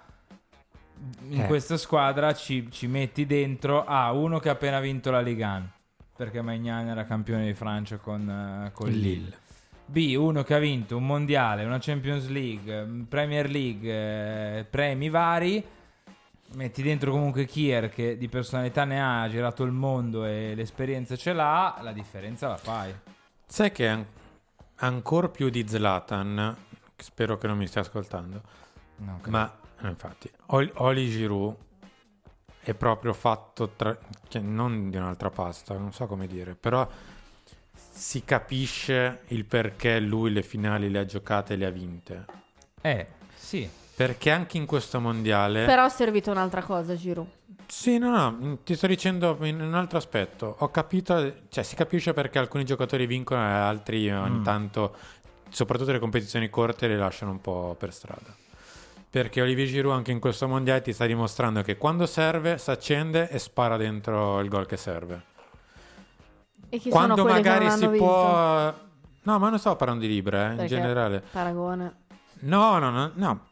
[1.28, 1.46] in Eh.
[1.46, 5.68] questa squadra ci, ci metti dentro a uno che ha appena vinto la Ligue 1,
[6.16, 8.28] perché Magnan era campione di Francia con,
[8.66, 9.14] eh, con Il Lille.
[9.14, 9.36] Lille.
[9.86, 13.90] B, uno che ha vinto un mondiale, una Champions League, un Premier League,
[14.60, 15.62] eh, premi vari.
[16.54, 21.16] Metti dentro comunque Kier che di personalità ne ha, ha girato il mondo e l'esperienza
[21.16, 22.94] ce l'ha, la differenza la fai.
[23.46, 24.04] Sai che
[24.76, 26.56] ancora più di Zlatan,
[26.96, 28.42] spero che non mi stia ascoltando,
[28.96, 31.56] No, ma eh, infatti, Oli, Oli Giroud
[32.60, 33.96] è proprio fatto tra-
[34.28, 36.88] cioè, non di un'altra pasta, non so come dire, però
[37.90, 42.24] si capisce il perché lui le finali le ha giocate e le ha vinte.
[42.80, 43.68] Eh, sì.
[43.94, 45.66] Perché anche in questo mondiale...
[45.66, 47.28] Però ha servito un'altra cosa, Giroud.
[47.66, 50.56] Sì, no, no, ti sto dicendo in un altro aspetto.
[50.60, 54.44] Ho capito, cioè si capisce perché alcuni giocatori vincono e altri ogni Mm.
[54.44, 54.94] tanto,
[55.48, 58.34] soprattutto le competizioni corte, le lasciano un po' per strada.
[59.10, 63.28] Perché Olivier Giroud anche in questo mondiale ti sta dimostrando che quando serve si accende
[63.28, 65.22] e spara dentro il gol che serve.
[66.68, 67.96] E chi quando sono magari si vinto?
[68.04, 68.74] può...
[69.26, 71.22] No, ma non stavo parlando di Libre, eh, in generale.
[71.30, 71.94] Paragone.
[72.40, 73.46] No, no, no, no.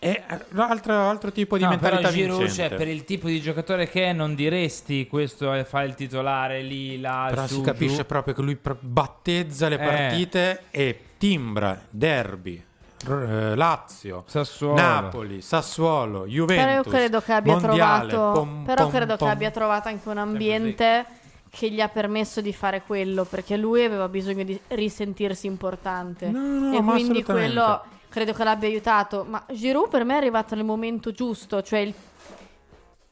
[0.00, 0.22] È
[0.54, 4.04] altro, altro tipo di No, mentalità però Giroud, cioè, per il tipo di giocatore che
[4.04, 8.06] è, non diresti questo fa il titolare lì, là, Però su, si capisce giù.
[8.06, 9.78] proprio che lui battezza le Eh.
[9.78, 12.62] partite e timbra derby,
[13.08, 14.74] eh, Lazio, Sassuolo.
[14.80, 16.64] Napoli, Sassuolo, Juventus.
[16.64, 18.38] Però io credo che abbia Mondiale, trovato.
[18.40, 19.26] pom, però pom, credo pom.
[19.26, 21.06] che abbia trovato anche un ambiente
[21.50, 23.24] che gli ha permesso di fare quello.
[23.24, 26.28] Perché lui aveva bisogno di risentirsi importante.
[26.28, 29.24] no, e ma quindi quello credo che l'abbia aiutato.
[29.28, 31.62] Ma Giroud per me è arrivato nel momento giusto.
[31.62, 31.94] Cioè, il-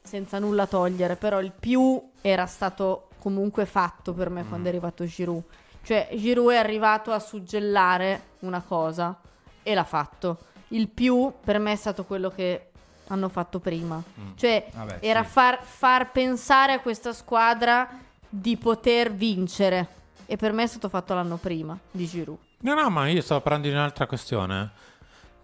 [0.01, 4.47] senza nulla togliere, però il più era stato comunque fatto per me Mm.
[4.47, 5.43] quando è arrivato Giroud.
[5.83, 9.17] Cioè, Giroud è arrivato a suggellare una cosa
[9.63, 10.37] e l'ha fatto.
[10.69, 12.69] Il più per me è stato quello che
[13.07, 14.01] hanno fatto prima.
[14.35, 15.29] Cioè, Vabbè, era sì.
[15.29, 17.89] far, far pensare a questa squadra
[18.29, 19.87] di poter vincere.
[20.25, 22.37] E per me è stato fatto l'anno prima di Giroud.
[22.59, 24.71] No, no, ma io stavo parlando di un'altra questione.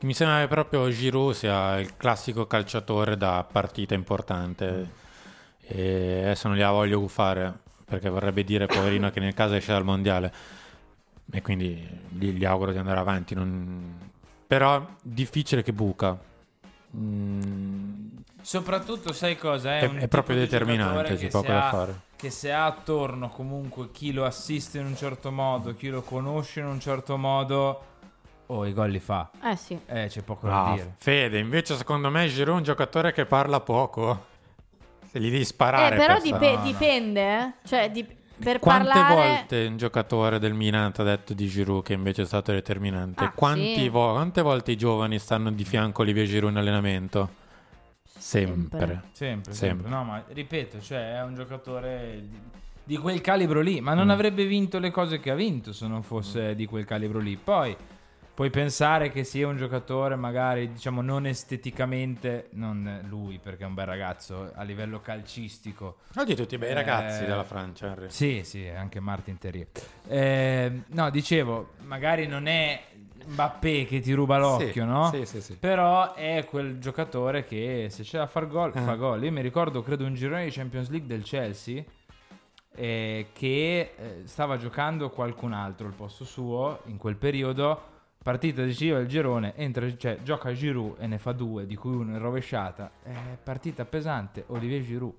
[0.04, 5.02] Mi sembra che proprio Giroud sia il classico calciatore da partita importante.
[5.66, 7.54] E adesso non gliela voglio gufare
[7.86, 10.34] perché vorrebbe dire, poverino, che nel caso esce dal mondiale.
[11.32, 13.34] E quindi gli, gli auguro di andare avanti.
[13.34, 13.98] non-
[14.46, 16.20] Però difficile che buca.
[16.98, 18.08] Mm,
[18.42, 19.78] Soprattutto, sai cosa?
[19.78, 22.00] È, È- un è proprio determinante, c'è poco da ha- fare.
[22.18, 26.60] Che se ha attorno comunque chi lo assiste in un certo modo, chi lo conosce
[26.60, 27.93] in un certo modo,
[28.58, 29.30] oh, i gol li fa.
[29.44, 29.78] Eh sì.
[29.86, 30.94] Eh, c'è poco Ah, da dire.
[30.98, 34.26] Fede, invece secondo me Giroud è un giocatore che parla poco.
[35.12, 35.96] Se gli devi sparare.
[35.96, 37.52] Eh, però per dipe- sta- dipende, eh.
[37.66, 39.14] Cioè, di- per Quante parlare...
[39.16, 43.24] volte un giocatore del Milan ti ha detto di Giroud che invece è stato determinante?
[43.24, 43.90] Ah, Quanti sì.
[43.90, 47.30] vo- quante volte i giovani stanno di fianco a Olivier Giroud in allenamento?
[48.18, 49.04] Sempre.
[49.12, 49.90] Sempre, sempre.
[49.90, 52.40] No, ma ripeto, cioè è un giocatore di,
[52.84, 56.04] di quel calibro lì, ma non avrebbe vinto le cose che ha vinto se non
[56.04, 57.36] fosse di quel calibro lì.
[57.38, 57.76] Poi
[58.34, 63.74] puoi pensare che sia un giocatore magari, diciamo, non esteticamente, non lui perché è un
[63.74, 65.98] bel ragazzo a livello calcistico.
[66.18, 68.10] Oggi tutti i bei ragazzi Eh, della Francia, Henry.
[68.10, 69.68] Sì, sì, anche Martin Terrier.
[70.08, 72.82] Eh, no, dicevo, magari non è
[73.26, 75.10] Mbappé che ti ruba l'occhio, Sì, no?
[75.14, 75.56] sì, sì, sì.
[75.58, 78.82] Però è quel giocatore che se c'è da far gol, Eh.
[78.82, 79.24] fa gol.
[79.24, 81.82] Io mi ricordo, credo, un girone di Champions League del Chelsea
[82.76, 87.92] eh, che eh, stava giocando qualcun altro al posto suo in quel periodo.
[88.24, 92.12] Partita decisiva del girone, entra, cioè, gioca Giroud e ne fa due, di cui uno
[92.12, 92.90] in rovesciata.
[93.04, 95.14] Eh, partita pesante, Olivier Giroud.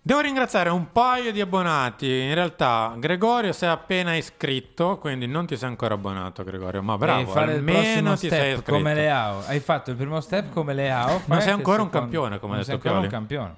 [0.00, 2.06] Devo ringraziare un paio di abbonati.
[2.06, 6.80] In realtà, Gregorio è appena iscritto, quindi non ti sei ancora abbonato, Gregorio.
[6.80, 8.72] Ma bravo, Devi fare il almeno ti sei step iscritto.
[8.72, 9.42] come Leao.
[9.46, 11.22] Hai fatto il primo step come Leao.
[11.24, 12.06] Ma sei ancora un secondo.
[12.06, 13.54] campione, come ha Non sei detto ancora un campione.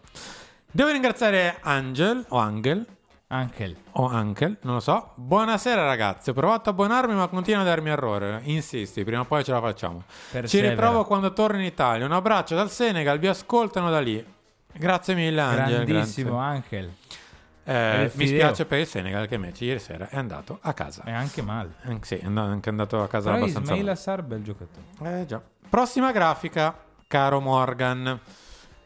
[0.71, 2.87] Devo ringraziare Angel o Angel.
[3.29, 3.77] Angel.
[3.93, 5.13] O Angel, non lo so.
[5.17, 8.41] Buonasera ragazzi, ho provato a abbonarmi ma continua a darmi errore.
[8.45, 10.05] Insisti, prima o poi ce la facciamo.
[10.07, 10.71] Ci Persevera.
[10.71, 12.07] riprovo quando torno in Italia.
[12.07, 14.25] Un abbraccio dal Senegal, vi ascoltano da lì.
[14.73, 15.85] Grazie mille Angel.
[15.85, 16.79] Grandissimo grazie.
[16.79, 16.93] Angel.
[17.69, 21.03] Eh, mi spiace per il Senegal che invece ieri sera è andato a casa.
[21.05, 21.75] E anche male.
[21.83, 23.91] Eh, sì, è anche andato a casa Però abbastanza Ismail male.
[23.91, 25.21] Assar, bel giocatore.
[25.21, 25.43] Eh già.
[25.69, 26.77] Prossima grafica,
[27.09, 28.21] caro Morgan.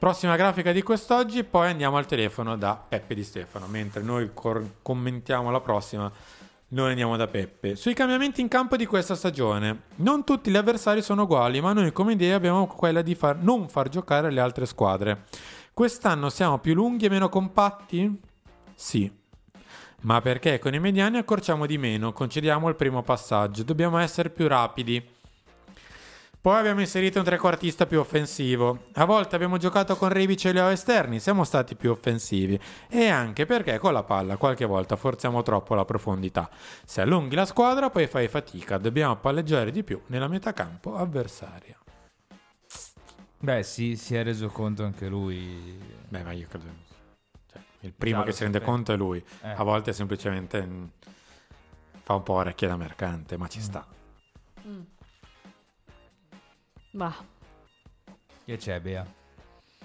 [0.00, 3.66] Prossima grafica di quest'oggi, poi andiamo al telefono da Peppe Di Stefano.
[3.66, 6.10] Mentre noi cor- commentiamo la prossima,
[6.68, 7.76] noi andiamo da Peppe.
[7.76, 9.82] Sui cambiamenti in campo di questa stagione.
[9.96, 13.68] Non tutti gli avversari sono uguali, ma noi come idea abbiamo quella di far- non
[13.68, 15.24] far giocare le altre squadre.
[15.74, 18.20] Quest'anno siamo più lunghi e meno compatti?
[18.74, 19.12] Sì.
[20.00, 24.48] Ma perché con i mediani accorciamo di meno, concediamo il primo passaggio, dobbiamo essere più
[24.48, 25.18] rapidi.
[26.42, 28.84] Poi abbiamo inserito un trequartista più offensivo.
[28.94, 32.58] A volte abbiamo giocato con Rebic e Leo esterni, siamo stati più offensivi.
[32.88, 36.48] E anche perché con la palla qualche volta forziamo troppo la profondità.
[36.86, 41.76] Se allunghi la squadra poi fai fatica, dobbiamo palleggiare di più nella metà campo avversaria.
[43.38, 45.78] Beh, sì, si è reso conto anche lui.
[46.08, 46.64] Beh, ma io credo.
[47.52, 48.76] cioè, il primo che si rende sapevo.
[48.76, 49.22] conto è lui.
[49.42, 49.50] Eh.
[49.50, 50.84] A volte semplicemente mm,
[52.00, 53.86] fa un po' orecchie da mercante, ma ci sta.
[54.66, 54.80] Mm.
[56.92, 57.14] Bah,
[58.44, 59.06] Che c'è, Bea?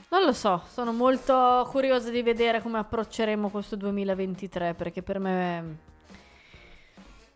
[0.10, 5.78] non lo so, sono molto curiosa di vedere come approcceremo questo 2023 perché per me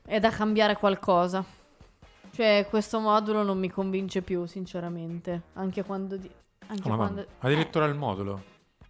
[0.06, 1.44] è da cambiare qualcosa.
[2.32, 5.42] Cioè, questo modulo non mi convince più, sinceramente.
[5.54, 6.16] Anche quando.
[6.16, 6.32] di-
[6.68, 7.26] anche Oh, quando...
[7.40, 8.44] addirittura il modulo.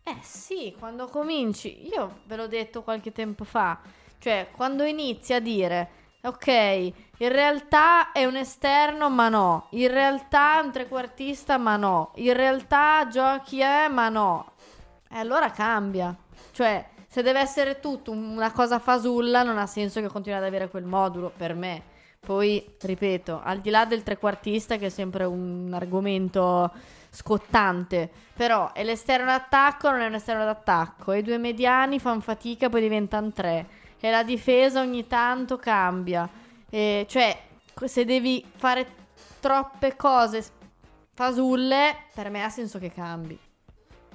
[0.03, 3.79] Eh sì, quando cominci, io ve l'ho detto qualche tempo fa,
[4.19, 5.89] cioè quando inizi a dire,
[6.21, 12.11] ok, in realtà è un esterno ma no, in realtà è un trequartista ma no,
[12.15, 14.51] in realtà giochi è ma no,
[15.09, 16.15] e allora cambia.
[16.51, 20.69] Cioè, se deve essere tutto una cosa fasulla, non ha senso che continui ad avere
[20.69, 21.81] quel modulo, per me.
[22.19, 26.71] Poi, ripeto, al di là del trequartista, che è sempre un argomento
[27.09, 32.19] scottante, però è l'esterno d'attacco, non è un esterno d'attacco, e i due mediani fanno
[32.19, 33.67] fatica, poi diventano tre,
[33.99, 36.27] e la difesa ogni tanto cambia.
[36.69, 37.37] E, cioè,
[37.85, 38.87] se devi fare
[39.39, 40.43] troppe cose
[41.13, 43.37] fasulle, per me ha senso che cambi.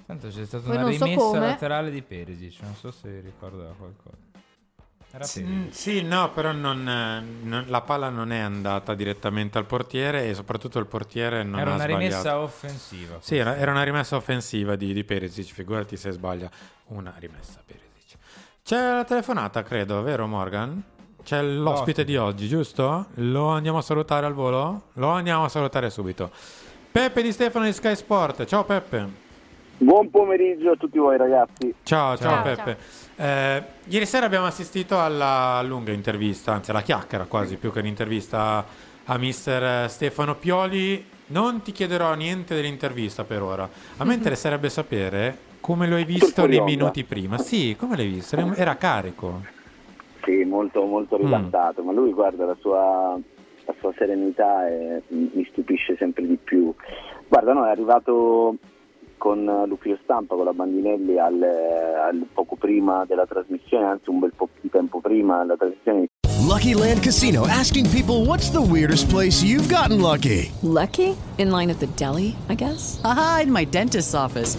[0.06, 1.38] Tanto c'è stata Poi una so rimessa come.
[1.46, 4.16] laterale di Perisic, non so se ricorda qualcosa.
[5.10, 5.74] Era Sì, Perisic.
[5.74, 6.82] sì, no, però non,
[7.42, 11.70] non- la palla non è andata direttamente al portiere e soprattutto il portiere non Era
[11.72, 12.02] ha una sbagliato.
[12.08, 13.16] rimessa offensiva.
[13.20, 16.50] Sì, era, era una rimessa offensiva di, di Perisic, figurati se sbaglia
[16.88, 17.83] una rimessa Perisic.
[18.66, 20.82] C'è la telefonata, credo, vero Morgan?
[21.22, 22.04] C'è l'ospite L'ospite.
[22.04, 23.08] di oggi, giusto?
[23.16, 24.84] Lo andiamo a salutare al volo?
[24.94, 26.30] Lo andiamo a salutare subito.
[26.90, 28.46] Peppe di Stefano di Sky Sport.
[28.46, 29.06] Ciao Peppe.
[29.76, 31.74] Buon pomeriggio a tutti voi ragazzi.
[31.82, 32.42] Ciao, ciao, Ciao.
[32.42, 32.78] Peppe.
[33.16, 38.64] Eh, ieri sera abbiamo assistito alla lunga intervista, anzi alla chiacchiera quasi, più che un'intervista
[39.04, 41.06] a mister Stefano Pioli.
[41.26, 43.68] Non ti chiederò niente dell'intervista per ora.
[43.98, 47.38] A me interesserebbe sapere come lo hai visto nei minuti prima.
[47.38, 48.36] Sì, come l'hai visto?
[48.54, 49.40] Era- carico.
[50.22, 51.20] Sì, molto, molto Mm.
[51.24, 53.18] rilassato, ma lui guarda la sua,
[53.64, 56.70] la sua serenità e mi stupisce sempre di più.
[57.28, 58.56] Guarda, no, è arrivato
[59.16, 64.32] con l'ufficio stampa, con la Bandinelli al, al poco prima della trasmissione, anzi un bel
[64.36, 66.08] po' di tempo prima della trasmissione.
[66.46, 70.50] Lucky Land Casino asking people what's the weirdest place you've gotten lucky?
[70.60, 71.16] Lucky?
[71.38, 73.00] In line at the deli, I guess?
[73.02, 74.58] Haha, in my dentist's office.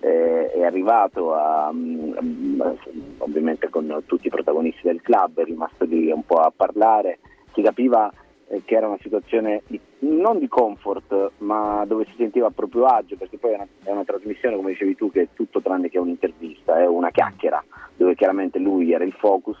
[0.00, 2.60] eh, è arrivato a, mm,
[3.18, 7.18] ovviamente con tutti i protagonisti del club, è rimasto lì un po' a parlare,
[7.52, 8.10] si capiva
[8.48, 12.84] eh, che era una situazione di- non di comfort, ma dove si sentiva a proprio
[12.84, 15.90] agio, perché poi è una, è una trasmissione, come dicevi tu, che è tutto tranne
[15.90, 17.62] che un'intervista, è una chiacchiera,
[17.96, 19.58] dove chiaramente lui era il focus,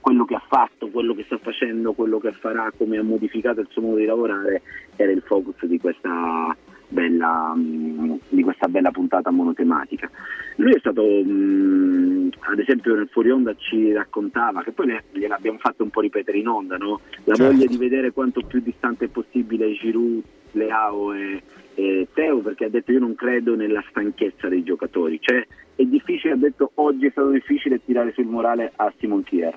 [0.00, 3.68] quello che ha fatto, quello che sta facendo, quello che farà, come ha modificato il
[3.70, 4.62] suo modo di lavorare,
[4.96, 6.56] era il focus di questa
[6.90, 10.10] bella, mm, di questa bella puntata monotematica.
[10.56, 15.58] Lui è stato, mm, ad esempio nel fuori onda ci raccontava, che poi ne- gliel'abbiamo
[15.58, 17.00] fatto un po' ripetere in onda, no?
[17.24, 17.52] la Certo.
[17.52, 20.22] voglia di vedere quanto più distante possibile Giroud,
[20.52, 21.42] Leao e,
[21.74, 26.34] e Teo, perché ha detto io non credo nella stanchezza dei giocatori, cioè è difficile,
[26.34, 29.56] ha detto oggi è stato difficile tirare sul morale a Simon Kier,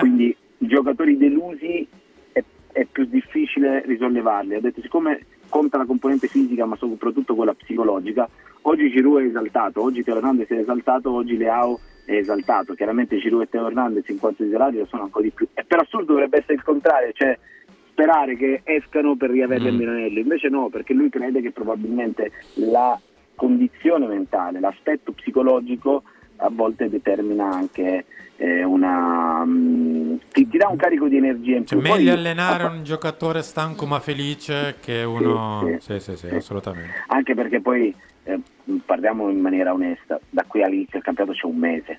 [0.00, 1.86] quindi i giocatori delusi
[2.32, 7.54] è, è più difficile risollevarli, ha detto siccome conta la componente fisica ma soprattutto quella
[7.54, 8.28] psicologica,
[8.62, 13.42] oggi Giroud è esaltato, oggi Teo Hernandez è esaltato, oggi Leao è esaltato, chiaramente Giroud
[13.42, 16.38] e Teo Hernandez in quanto isolati lo sono ancora di più, e per assurdo dovrebbe
[16.38, 17.38] essere il contrario, cioè
[17.90, 19.74] sperare che escano per riaverli Mm.
[19.74, 22.98] a Milanello, invece no, perché lui crede che probabilmente la
[23.34, 26.02] condizione mentale, l'aspetto psicologico
[26.36, 28.04] a volte determina anche
[28.36, 31.90] eh, una mm, ti, ti dà un carico di energia in Cioè, più.
[31.90, 35.76] meglio Poi, allenare a- un giocatore stanco ma felice che uno...
[35.80, 36.90] Sì, sì, sì, assolutamente.
[37.08, 38.40] anche perché poi eh,
[38.84, 41.98] parliamo in maniera onesta, da qui all'inizio del campionato c'è un mese.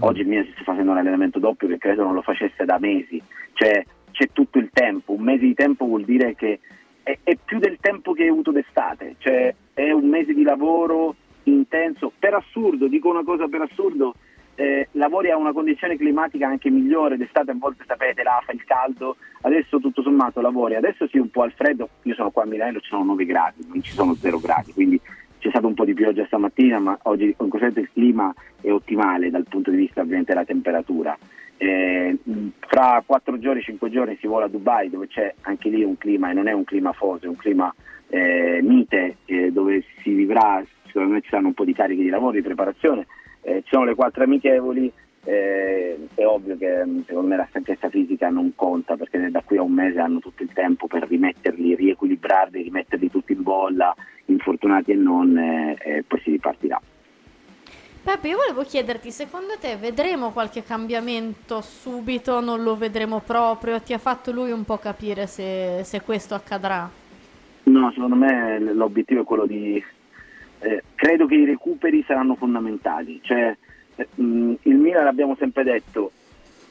[0.00, 2.78] Oggi il Milan si sta facendo un allenamento doppio che credo non lo facesse da
[2.78, 3.22] mesi,
[3.54, 6.60] cioè c'è tutto il tempo, un mese di tempo vuol dire che
[7.02, 11.14] è, è più del tempo che hai avuto d'estate, cioè è un mese di lavoro
[11.50, 12.12] intenso.
[12.18, 14.14] Per assurdo, dico una cosa per assurdo,
[14.56, 18.64] eh, lavori a una condizione climatica anche migliore, d'estate a volte sapete là fa il
[18.64, 22.46] caldo, adesso tutto sommato lavori, adesso sì un po' al freddo, io sono qua a
[22.46, 25.00] Milano, ci sono 9 gradi, non ci sono 0 gradi, quindi
[25.38, 29.30] c'è stato un po' di pioggia stamattina, ma oggi con questo il clima è ottimale
[29.30, 31.16] dal punto di vista ovviamente della temperatura.
[31.58, 32.18] Eh,
[32.58, 36.30] fra 4 giorni, 5 giorni si vola a Dubai dove c'è anche lì un clima
[36.30, 37.72] e non è un clima foso, è un clima
[38.08, 40.62] eh, mite eh, dove si vivrà,
[40.96, 43.06] secondo me ci saranno un po' di cariche di lavoro, di preparazione,
[43.42, 44.90] eh, ci sono le quattro amichevoli,
[45.24, 49.58] eh, è ovvio che mh, secondo me la stanchezza fisica non conta perché da qui
[49.58, 53.94] a un mese hanno tutto il tempo per rimetterli, riequilibrarli, rimetterli tutti in bolla,
[54.26, 56.80] infortunati e non, eh, e poi si ripartirà.
[58.02, 62.40] Peppe, io volevo chiederti, secondo te vedremo qualche cambiamento subito?
[62.40, 63.80] Non lo vedremo proprio?
[63.82, 66.88] Ti ha fatto lui un po' capire se, se questo accadrà?
[67.64, 69.82] No, secondo me l'obiettivo è quello di...
[70.66, 73.56] eh, credo che i recuperi saranno fondamentali, cioè
[73.94, 76.10] eh, mh, il Milan l'abbiamo sempre detto,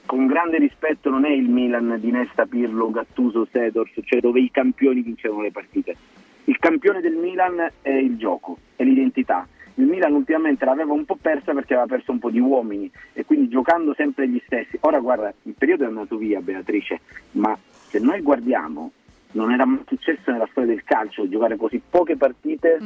[0.06, 4.52] con grande rispetto non è il Milan di Nesta, Pirlo, Gattuso, Sedors, cioè dove i
[4.52, 5.96] campioni vincevano le partite.
[6.43, 9.48] Il campione del Milan è il gioco, è l'identità.
[9.76, 13.26] Il Milan ultimamente l'aveva un po' persa perché aveva perso un po' di uomini e
[13.26, 14.78] quindi giocando sempre gli stessi.
[14.82, 17.00] Ora guarda, il periodo è andato via Beatrice,
[17.32, 18.91] ma se noi guardiamo
[19.32, 22.78] non era mai successo nella storia del calcio giocare così poche partite,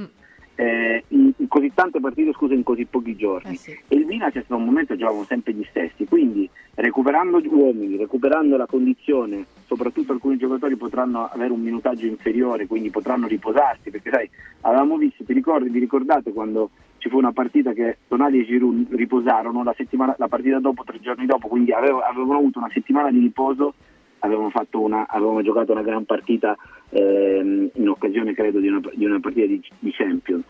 [0.60, 3.58] eh, in, in così tante partite scusa, in così pochi giorni.
[3.88, 7.48] E il Milan c'è stato un momento che giocavano sempre gli stessi, quindi recuperando gli
[7.48, 13.90] uomini, recuperando la condizione, soprattutto alcuni giocatori potranno avere un minutaggio inferiore, quindi potranno riposarsi,
[13.90, 14.30] perché sai,
[14.62, 18.88] avevamo visto, ti ricordi, vi ricordate quando ci fu una partita che Tonali e Giroud
[18.90, 23.12] riposarono la, settimana, la partita dopo, tre giorni dopo, quindi avevo- avevano avuto una settimana
[23.12, 23.76] di riposo
[24.20, 26.58] avevamo, una, avevamo giocato una gran partita
[26.90, 30.46] ehm, in occasione credo di una, di una partita di, di Champions.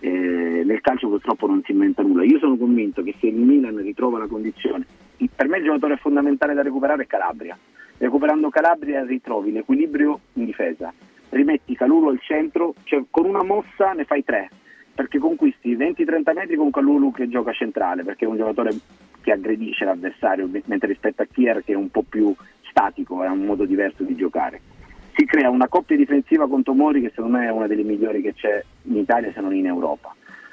[0.00, 2.24] Eh, nel calcio purtroppo non si inventa nulla.
[2.24, 4.86] Io sono convinto che se il Milan ritrova la condizione,
[5.34, 7.56] per me il giocatore fondamentale da recuperare è Calabria.
[7.96, 10.92] Recuperando Calabria ritrovi l'equilibrio in difesa,
[11.30, 14.50] rimetti Calulu al centro, cioè con una mossa ne fai tre,
[14.94, 18.72] perché conquisti 20-30 metri con Calulu che gioca centrale, perché è un giocatore
[19.22, 22.34] che aggredisce l'avversario, mentre rispetto a Kier che è un po' più
[22.74, 24.60] statico, è un modo diverso di giocare.
[25.14, 28.34] Si crea una coppia difensiva con Tomori che secondo me è una delle migliori che
[28.34, 30.12] c'è in Italia se non in Europa.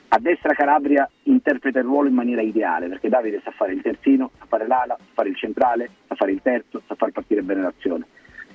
[0.10, 4.32] A destra Calabria interpreta il ruolo in maniera ideale perché Davide sa fare il terzino,
[4.38, 7.62] sa fare l'ala, sa fare il centrale, sa fare il terzo, sa far partire bene
[7.62, 8.06] l'azione.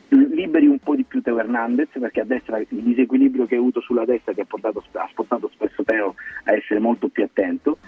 [0.09, 3.81] Liberi un po' di più Teo Hernandez perché a destra il disequilibrio che hai avuto
[3.81, 6.15] sulla destra che ha, portato, ha spostato spesso Teo
[6.45, 7.79] a essere molto più attento.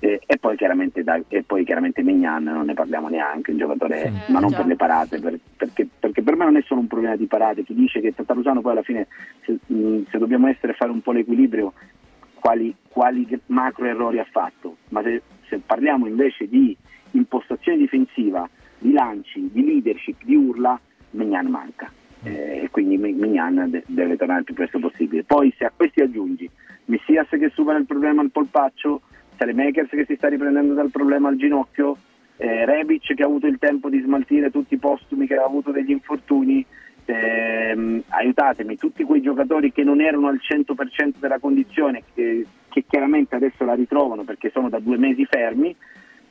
[0.00, 4.12] Eh, e, poi chiaramente, da- e poi chiaramente Mignan non ne parliamo neanche, un giocatore,
[4.28, 7.16] ma non per le parate, per- perché, perché per me non è solo un problema
[7.16, 9.08] di parate, chi dice che Tatarusano poi alla fine
[9.44, 11.72] se, mh, se dobbiamo essere a fare un po' l'equilibrio
[12.34, 16.76] quali, quali macro errori ha fatto, ma se, se parliamo invece di
[17.12, 20.78] impostazione difensiva, di lanci, di leadership, di urla,
[21.10, 21.90] Mignan manca.
[22.22, 25.24] Eh, e quindi Mi- Mignan de- deve tornare il più presto possibile.
[25.24, 26.48] Poi se a questi aggiungi
[26.86, 29.02] Messias che supera il problema al polpaccio,
[29.54, 31.96] Makers che si sta riprendendo dal problema al ginocchio,
[32.36, 35.70] eh, Rebic che ha avuto il tempo di smaltire tutti i postumi che ha avuto
[35.70, 36.64] degli infortuni,
[37.04, 43.34] ehm, aiutatemi, tutti quei giocatori che non erano al 100% della condizione, che, che chiaramente
[43.34, 45.74] adesso la ritrovano perché sono da due mesi fermi,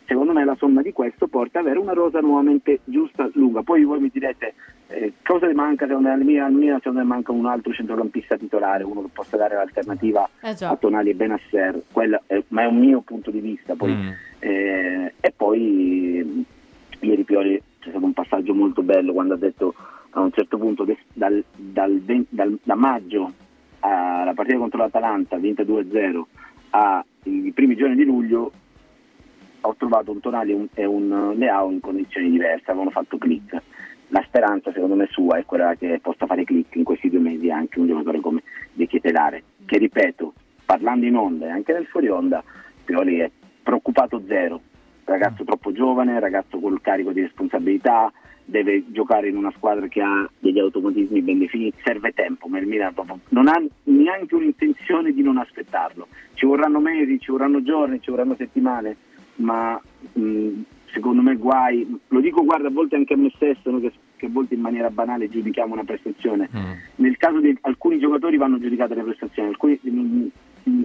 [0.08, 3.62] secondo me la somma di questo porta ad avere una rosa nuovamente giusta, lunga.
[3.62, 4.54] Poi voi mi direte
[4.88, 6.56] eh, cosa le manca secondo me al Milan?
[6.78, 11.10] Secondo me manca un altro centrocampista titolare, uno che possa dare l'alternativa Eh a Tonali
[11.10, 13.76] e Benasser, Quella è- ma è un mio punto di vista.
[13.76, 14.08] Poi, Mm.
[14.40, 19.74] eh, e poi eh, ieri Pioli c'è stato un passaggio molto bello quando ha detto
[20.12, 23.32] a un certo punto des- dal, dal dal- da maggio
[23.80, 26.28] alla partita contro l'Atalanta vinta 2-0
[26.72, 28.52] ai primi giorni di luglio
[29.68, 33.62] ho trovato un Tonali e un, e un Leao in condizioni diverse, avevano fatto click.
[34.10, 37.50] La speranza secondo me sua è quella che possa fare click in questi due mesi
[37.50, 38.42] anche un giocatore come
[38.74, 40.34] De Chietelare, che ripeto,
[40.66, 42.42] parlando in onda e anche nel fuori onda,
[42.86, 43.30] Pioli è
[43.62, 44.62] preoccupato zero,
[45.04, 48.12] ragazzo troppo giovane, ragazzo col carico di responsabilità,
[48.46, 52.66] deve giocare in una squadra che ha degli automatismi ben definiti, serve tempo, ma il
[52.66, 52.94] Milan
[53.30, 56.08] non ha neanche un'intenzione di non aspettarlo.
[56.34, 58.96] Ci vorranno mesi, ci vorranno giorni, ci vorranno settimane,
[59.38, 59.80] ma
[60.14, 60.50] mh,
[60.92, 64.26] secondo me guai, lo dico guarda a volte anche a me stesso, no, che, che
[64.28, 66.48] a volte in maniera banale giudichiamo una prestazione.
[66.96, 70.28] Nel caso di alcuni giocatori vanno giudicate le prestazioni, alcuni- mh,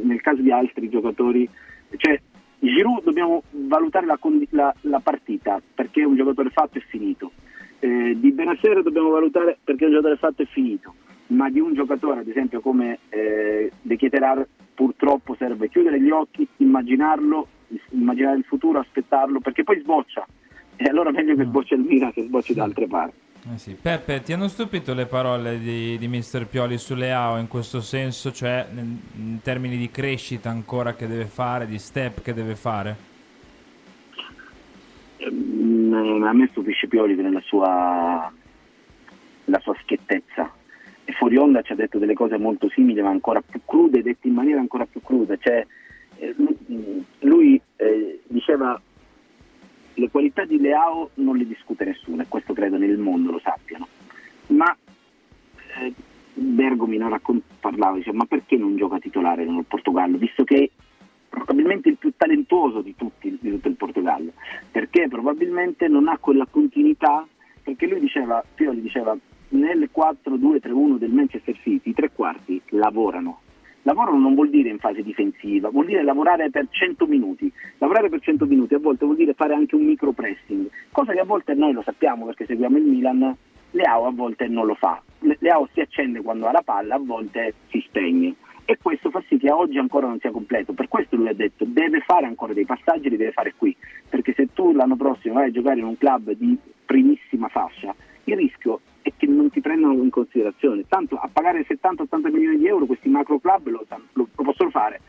[0.05, 1.49] nel caso di altri giocatori,
[1.97, 2.21] cioè
[2.61, 4.19] Giroud dobbiamo valutare la,
[4.51, 7.33] la- la partita perché è un giocatore fatto e finito.
[7.81, 10.95] Eh, di Benasser dobbiamo valutare perché è un giocatore fatto e finito.
[11.29, 16.47] ma di un giocatore ad esempio come eh, De Keterar purtroppo serve chiudere gli occhi,
[16.59, 17.47] immaginarlo,
[17.91, 20.27] immaginare il futuro, aspettarlo, perché poi sboccia.
[20.77, 23.21] E allora meglio che sboccia il Milan che sbocci da altre parti.
[23.53, 23.75] Eh sì.
[23.75, 26.47] Peppe, ti hanno stupito le parole di, di Mr.
[26.47, 31.25] Pioli sulle AO in questo senso, cioè in, in termini di crescita ancora che deve
[31.25, 33.11] fare, di step che deve fare?
[35.29, 38.33] Mm, a me stupisce Pioli nella sua,
[39.45, 40.51] la sua schiettezza.
[41.05, 44.29] E fuori onda ci ha detto delle cose molto simili, ma ancora più crude, dette
[44.29, 45.37] in maniera ancora più cruda.
[45.37, 45.67] Cioè,
[47.21, 48.81] lui eh, diceva
[49.95, 53.87] le qualità di Leao non le discute nessuno, e questo credo nel mondo lo sappiano.
[54.49, 54.75] Ma
[55.81, 55.93] eh,
[56.35, 60.71] Bergomi non raccont- parlava, diceva, ma perché non gioca titolare nel Portogallo, visto che è
[61.29, 64.33] probabilmente il più talentuoso di, tutti, di tutto il Portogallo,
[64.71, 67.27] perché probabilmente non ha quella continuità,
[67.63, 69.17] perché lui diceva, Pioli diceva,
[69.51, 73.42] nel 4-2-3-1 del Manchester City i tre quarti lavorano.
[73.83, 77.53] Lavorano non vuol dire in fase difensiva, vuol dire lavorare per 100 minuti.
[77.79, 81.19] Lavorare per 100 minuti a volte vuol dire fare anche un micro pressing, cosa che
[81.19, 83.37] a volte noi lo sappiamo perché seguiamo il Milan,
[83.73, 85.03] Leao a volte non lo fa.
[85.21, 88.35] Le- Leao si accende quando ha la palla, a volte si spegne.
[88.65, 90.73] E questo fa sì che oggi ancora non sia completo.
[90.73, 93.77] Per questo lui ha detto deve fare ancora dei passaggi, li deve fare qui.
[94.09, 98.37] Perché se tu l'anno prossimo vai a giocare in un club di primissima fascia, il
[98.37, 100.85] rischio è che non ti prendano in considerazione.
[100.89, 105.01] Tanto a pagare 70-80 milioni di euro questi macro club lo, lo- lo possono fare,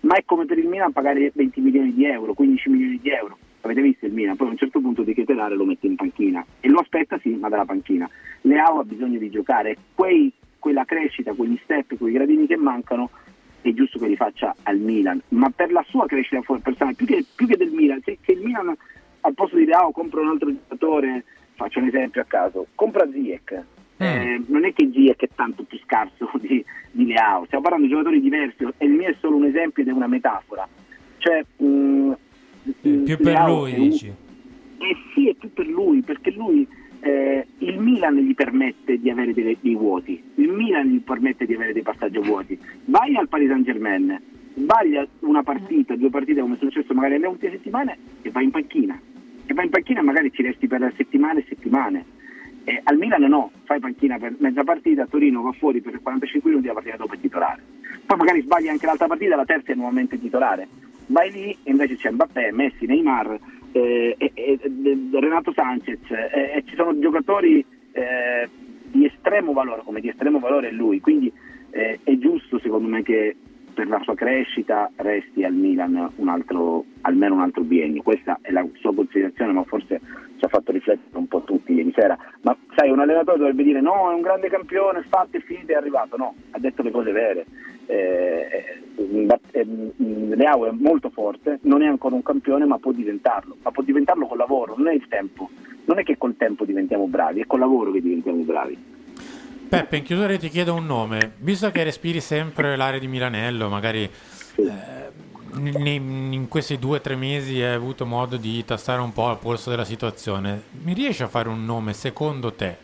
[0.00, 3.36] ma è come per il Milan pagare 20 milioni di euro, 15 milioni di euro.
[3.62, 4.36] Avete visto il Milan?
[4.36, 7.34] Poi a un certo punto di Chetelare lo mette in panchina e lo aspetta sì,
[7.34, 8.08] ma dalla panchina.
[8.42, 13.10] Leao ha bisogno di giocare, quei, quella crescita, quegli step, quei gradini che mancano
[13.60, 17.22] è giusto che li faccia al Milan, ma per la sua crescita personale, più che,
[17.34, 18.74] più che del Milan, se, se il Milan
[19.20, 21.24] al posto di Leao compra un altro giocatore,
[21.60, 23.64] faccio un esempio a caso, compra Ziyech,
[23.98, 27.92] eh, non è che Ziyech è tanto più scarso di, di Leao, stiamo parlando di
[27.92, 30.66] giocatori diversi e il mio è solo un esempio ed è una metafora.
[31.18, 32.12] Cioè, mh,
[32.80, 34.06] Più per Leao lui, un- dici?
[34.78, 36.66] eh sì, è più per lui, perché lui
[37.00, 41.54] eh, il Milan gli permette di avere dei, dei vuoti, il Milan gli permette di
[41.54, 42.58] avere dei passaggi vuoti.
[42.86, 44.18] Vai al Paris Saint Germain,
[44.54, 48.50] sbaglia una partita, due partite come è successo magari alle ultime settimane e vai in
[48.50, 48.98] panchina.
[49.50, 52.04] E vai in panchina e magari ci resti per settimane e settimane.
[52.62, 56.68] Eh, al Milan no, fai panchina per mezza partita, Torino va fuori per 45 minuti
[56.68, 57.60] la partita dopo è titolare.
[58.06, 60.68] Poi magari sbagli anche l'altra partita, la terza è nuovamente titolare.
[61.06, 63.40] Vai lì e invece c'è Mbappé, Messi, Neymar,
[63.72, 68.48] eh, e- e- e- Renato Sanchez eh, e ci sono giocatori eh,
[68.84, 71.32] di estremo valore, come di estremo valore è lui, quindi
[71.70, 73.34] eh, è giusto secondo me che
[73.72, 78.02] per la sua crescita resti al Milan un altro, almeno un altro biennio.
[78.02, 80.00] Questa è la sua considerazione, ma forse
[80.36, 82.16] ci ha fatto riflettere un po' tutti ieri sera.
[82.42, 85.72] Ma sai, un allenatore dovrebbe dire no, è un grande campione, è fatto, è finito,
[85.72, 86.16] è arrivato.
[86.16, 87.46] No, ha detto le cose vere.
[87.86, 92.92] Eh, eh, eh, mm, Leao è molto forte, non è ancora un campione, ma può
[92.92, 93.56] diventarlo.
[93.62, 95.50] Ma può diventarlo col lavoro, non è il tempo.
[95.84, 98.99] Non è che col tempo diventiamo bravi, è col lavoro che diventiamo bravi.
[99.70, 101.34] Peppe, in chiusura ti chiedo un nome.
[101.38, 104.68] Visto che respiri sempre l'area di Milanello, magari eh,
[105.52, 109.38] ne- in questi due o tre mesi hai avuto modo di tastare un po' al
[109.38, 112.78] polso della situazione, mi riesci a fare un nome secondo te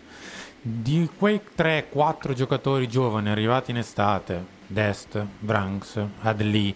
[0.62, 6.72] di quei 3-4 giocatori giovani arrivati in estate, Dest, Branks, Adli,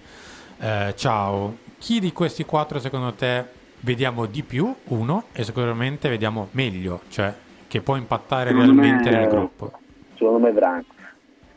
[0.59, 3.45] eh, Ciao, chi di questi quattro secondo te
[3.79, 7.33] vediamo di più, uno, e sicuramente vediamo meglio, cioè
[7.69, 9.73] che può impattare Secondo realmente me- nel gruppo?
[10.21, 10.95] Secondo me Branks.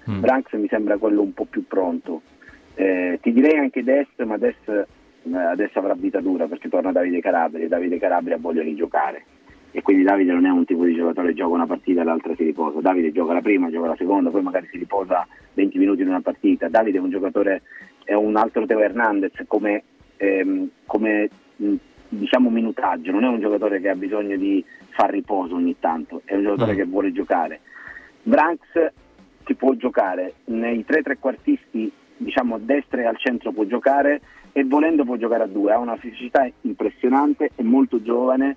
[0.09, 0.19] Mm.
[0.21, 2.21] Branks mi sembra quello un po' più pronto.
[2.75, 7.19] Eh, ti direi anche Dest, ma Dest eh, adesso avrà vita dura perché torna Davide
[7.19, 9.25] Calabria e Davide Calabria voglia rigiocare.
[9.71, 12.33] E quindi Davide non è un tipo di giocatore che gioca una partita e l'altra
[12.35, 12.79] si riposa.
[12.79, 16.21] Davide gioca la prima, gioca la seconda, poi magari si riposa 20 minuti in una
[16.21, 16.69] partita.
[16.69, 17.63] Davide è un giocatore,
[18.05, 19.83] è un altro Teo Hernandez come,
[20.17, 21.73] ehm, come mh,
[22.07, 26.35] diciamo minutaggio, non è un giocatore che ha bisogno di far riposo ogni tanto, è
[26.35, 26.77] un giocatore Mm.
[26.77, 27.59] che vuole giocare.
[28.23, 28.91] Branks
[29.43, 34.21] che può giocare nei tre trequartisti, diciamo destra e al centro può giocare
[34.53, 38.55] e volendo può giocare a due, ha una fisicità impressionante, è molto giovane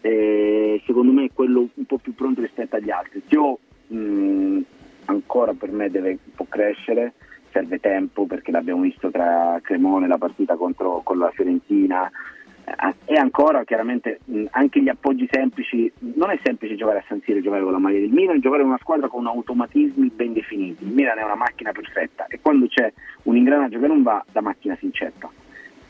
[0.00, 3.22] e secondo me è quello un po' più pronto rispetto agli altri.
[3.26, 3.58] Zio
[3.88, 4.60] mh,
[5.06, 7.14] ancora per me deve po' crescere,
[7.50, 12.10] serve tempo perché l'abbiamo visto tra Cremone la partita contro con la Fiorentina
[13.04, 17.42] e ancora chiaramente anche gli appoggi semplici, non è semplice giocare a San Siro e
[17.42, 20.92] giocare con la maglia del Milan, giocare in una squadra con automatismi ben definiti, il
[20.92, 22.92] Milan è una macchina perfetta e quando c'è
[23.24, 25.30] un ingranaggio che non va la macchina si inceppa.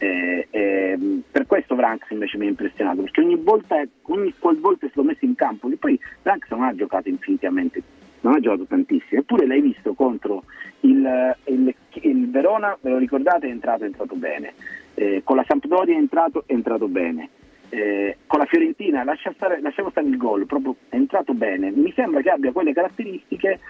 [0.01, 4.91] Eh, ehm, per questo Branks invece mi ha impressionato perché ogni volta, ogni qualvolta è
[4.91, 7.83] stato messo in campo, che poi Branks non ha giocato infinitamente
[8.21, 10.45] non ha giocato tantissimo, eppure l'hai visto contro
[10.81, 14.53] il, il- il Verona, ve lo ricordate, è entrato, è entrato bene,
[14.95, 17.29] Eh, con la Sampdoria è entrato, è entrato bene,
[17.71, 21.93] Eh, con la Fiorentina lascia stare- lasciamo stare il gol, proprio è entrato bene, mi
[21.95, 23.61] sembra che abbia quelle caratteristiche,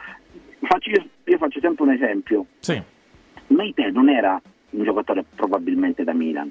[0.61, 2.81] faccio io, io faccio sempre un esempio, Sì.
[3.49, 4.41] Meite non era
[4.71, 6.51] un giocatore probabilmente da Milan,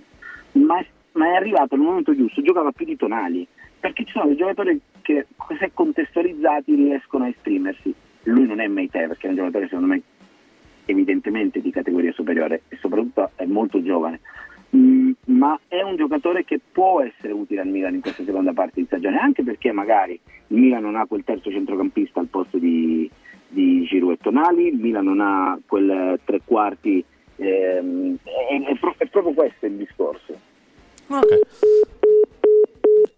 [0.53, 0.85] ma è,
[1.18, 3.45] ma è arrivato nel momento giusto, giocava più di Tonali,
[3.80, 5.26] perché ci sono dei giocatori che
[5.59, 7.93] se contestualizzati riescono a esprimersi.
[8.24, 10.01] Lui non è Meite perché è un giocatore secondo me
[10.86, 14.20] evidentemente di categoria superiore e soprattutto è molto giovane.
[14.76, 18.82] Mm, ma è un giocatore che può essere utile al Milan in questa seconda parte
[18.82, 23.09] di stagione, anche perché magari il Milan non ha quel terzo centrocampista al posto di,
[23.47, 27.03] di Giroud e Tonali, il Milan non ha quel tre quarti,
[27.38, 30.46] ehm, è, è è proprio questo il discorso.
[31.09, 31.39] Ok.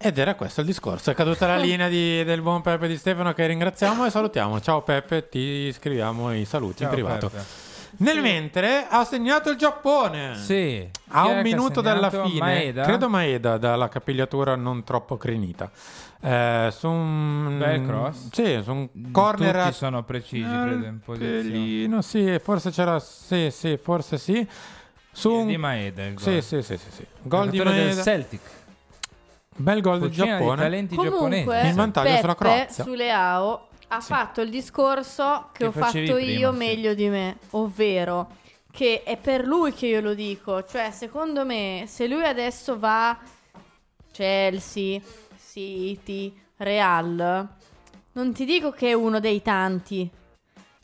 [0.01, 1.11] Ed era questo il discorso.
[1.11, 4.61] È caduta la linea di- del buon Peppe di Stefano che ringraziamo e salutiamo.
[4.61, 7.29] Ciao Peppe, ti scriviamo i saluti in Ciao, privato.
[7.29, 7.67] Peppe.
[7.97, 10.35] Nel mentre ha segnato il Giappone.
[10.35, 10.87] Sì.
[11.09, 12.83] A un minuto dalla fine, Maeda?
[12.83, 15.69] credo Maeda dalla capigliatura non troppo crinita.
[16.21, 18.29] Eh, su un Bel cross.
[18.31, 21.41] Sì, su un corner Tutti sono precisi, credo, in posizione.
[21.41, 24.47] pelino, sì, forse c'era sì, sì, forse sì.
[25.19, 25.47] Su un...
[25.47, 26.43] Di Maeda il Sì, gol.
[26.43, 27.05] sì, sì, sì, sì.
[27.23, 28.03] Gol di Giocatore del Maeda.
[28.03, 28.41] Celtic.
[29.55, 30.61] Bel gol del di Giappone.
[30.61, 32.83] talenti Comunque, In vantaggio Peppe sulla Croazia.
[32.85, 36.57] su Leao ha fatto il discorso che, Che ho fatto prima, io sì.
[36.57, 38.29] meglio di me, ovvero
[38.71, 43.17] che è per lui che io lo dico, cioè secondo me se lui adesso va
[44.11, 44.99] Chelsea,
[45.51, 47.47] City, Real,
[48.13, 50.09] non ti dico che è uno dei tanti,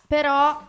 [0.07, 0.59] però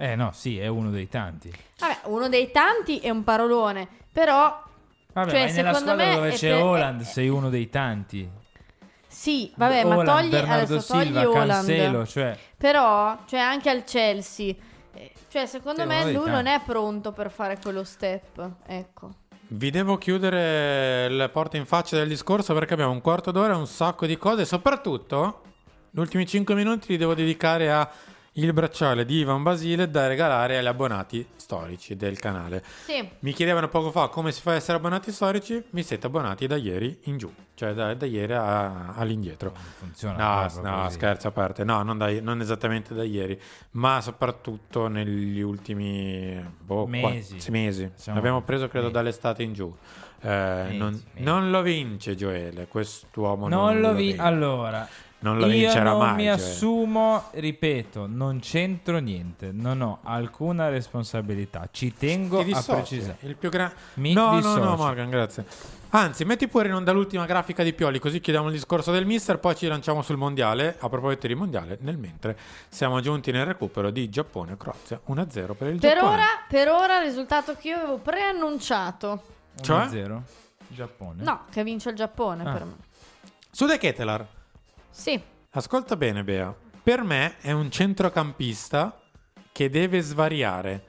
[0.00, 1.52] Eh no, sì, è uno dei tanti.
[1.78, 4.62] vabbè, uno dei tanti è un parolone, però
[5.12, 7.68] Vabbè, cioè, ma nella secondo squadra me dove è c'è per- Holland sei uno dei
[7.68, 8.30] tanti.
[9.08, 11.48] Sì, vabbè, ma Haaland, togli Bernardo adesso togli Silva, Haaland.
[11.66, 14.54] Cancelo, cioè Però, cioè anche al Chelsea,
[14.94, 16.30] eh, cioè secondo me lui tanti.
[16.30, 19.10] non è pronto per fare quello step, ecco.
[19.50, 23.56] Vi devo chiudere le porte in faccia del discorso perché abbiamo un quarto d'ora e
[23.56, 24.44] un sacco di cose.
[24.44, 25.40] Soprattutto,
[25.90, 27.90] gli ultimi 5 minuti li devo dedicare a
[28.38, 32.62] il bracciale di Ivan Basile da regalare agli abbonati storici del canale.
[32.84, 33.08] Sì.
[33.20, 35.62] Mi chiedevano poco fa come si fa a essere abbonati storici.
[35.70, 39.52] Mi siete abbonati da ieri in giù, cioè da, da ieri a- all'indietro.
[39.78, 41.64] funziona No, no scherzo a parte.
[41.64, 43.40] No, non, da- non esattamente da ieri,
[43.72, 47.40] ma soprattutto negli ultimi boh, Mesi.
[47.40, 47.90] sì, mesi.
[47.94, 49.74] Diciamo L'abbiamo preso credo dall'estate in giù.
[50.20, 54.06] Eh, non, non lo vince Gioele, quest'uomo non, Non lo vi...
[54.08, 54.20] vince.
[54.20, 54.88] Allora,
[55.20, 56.30] Non lo io vincerà non mai, mi cioè.
[56.32, 61.68] assumo, ripeto, non c'entro niente, non ho alcuna responsabilità.
[61.72, 63.16] Ci tengo Ti a precisare.
[63.22, 63.74] Il più grande.
[63.94, 64.62] Mi no, no, dissocio.
[64.64, 65.44] no, Morgan, grazie.
[65.90, 69.38] Anzi, metti pure in onda l'ultima grafica di Pioli, così chiudiamo il discorso del mister,
[69.40, 70.76] poi ci lanciamo sul mondiale.
[70.78, 72.38] A proposito di mondiale, nel mentre
[72.68, 76.12] siamo giunti nel recupero di Giappone-Croazia 1-0 per il Per Giappone.
[76.12, 79.22] ora, per ora il risultato che io avevo preannunciato.
[79.60, 79.86] Cioè?
[79.86, 80.20] 1-0
[80.68, 81.22] Giappone.
[81.24, 82.52] No, che vince il Giappone Ah.
[82.52, 82.74] per me.
[83.50, 84.26] Su De Ketelar.
[84.90, 85.20] Sì.
[85.50, 86.54] Ascolta bene, Bea.
[86.82, 89.00] Per me è un centrocampista
[89.52, 90.84] che deve svariare.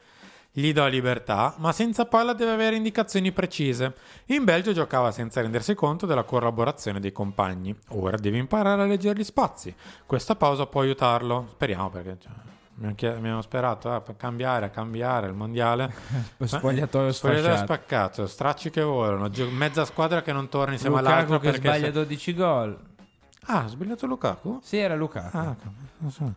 [0.52, 3.94] Gli do libertà, ma senza palla deve avere indicazioni precise.
[4.26, 7.76] In Belgio giocava senza rendersi conto della collaborazione dei compagni.
[7.90, 9.74] Ora deve imparare a leggere gli spazi.
[10.06, 11.48] Questa pausa può aiutarlo.
[11.52, 15.92] Speriamo perché cioè, abbiamo, sperato eh, per cambiare, a cambiare il mondiale.
[16.42, 17.58] Spogliatoio Spogliatoio sfasciato.
[17.66, 21.86] spaccato, stracci che volano, mezza squadra che non torna insieme Lukaku all'altra che perché sbaglia
[21.86, 22.89] se- 12 gol.
[23.52, 24.60] Ah, ha sbagliato Lukaku?
[24.62, 25.36] Sì, era Lukaku.
[25.36, 25.56] Ah,
[25.98, 26.34] non so.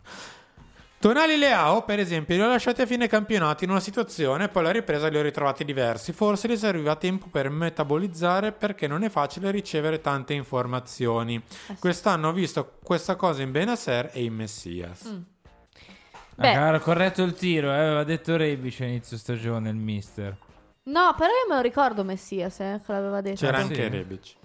[0.97, 4.63] Tonali Leao, per esempio, li ho lasciati a fine campionato in una situazione e poi
[4.63, 6.11] alla ripresa li ho ritrovati diversi.
[6.13, 11.43] Forse gli serviva tempo per metabolizzare perché non è facile ricevere tante informazioni.
[11.77, 15.07] Quest'anno ho visto questa cosa in Benacer e in Messias.
[15.07, 15.21] Mm.
[16.35, 16.53] Beh.
[16.55, 20.35] Ha corretto il tiro, eh, aveva detto Rebic a inizio stagione il mister.
[20.83, 23.41] No, però io me lo ricordo Messias, eh, che l'aveva detto.
[23.45, 23.87] C'era Ah, anche sì?
[23.87, 24.35] Rebic.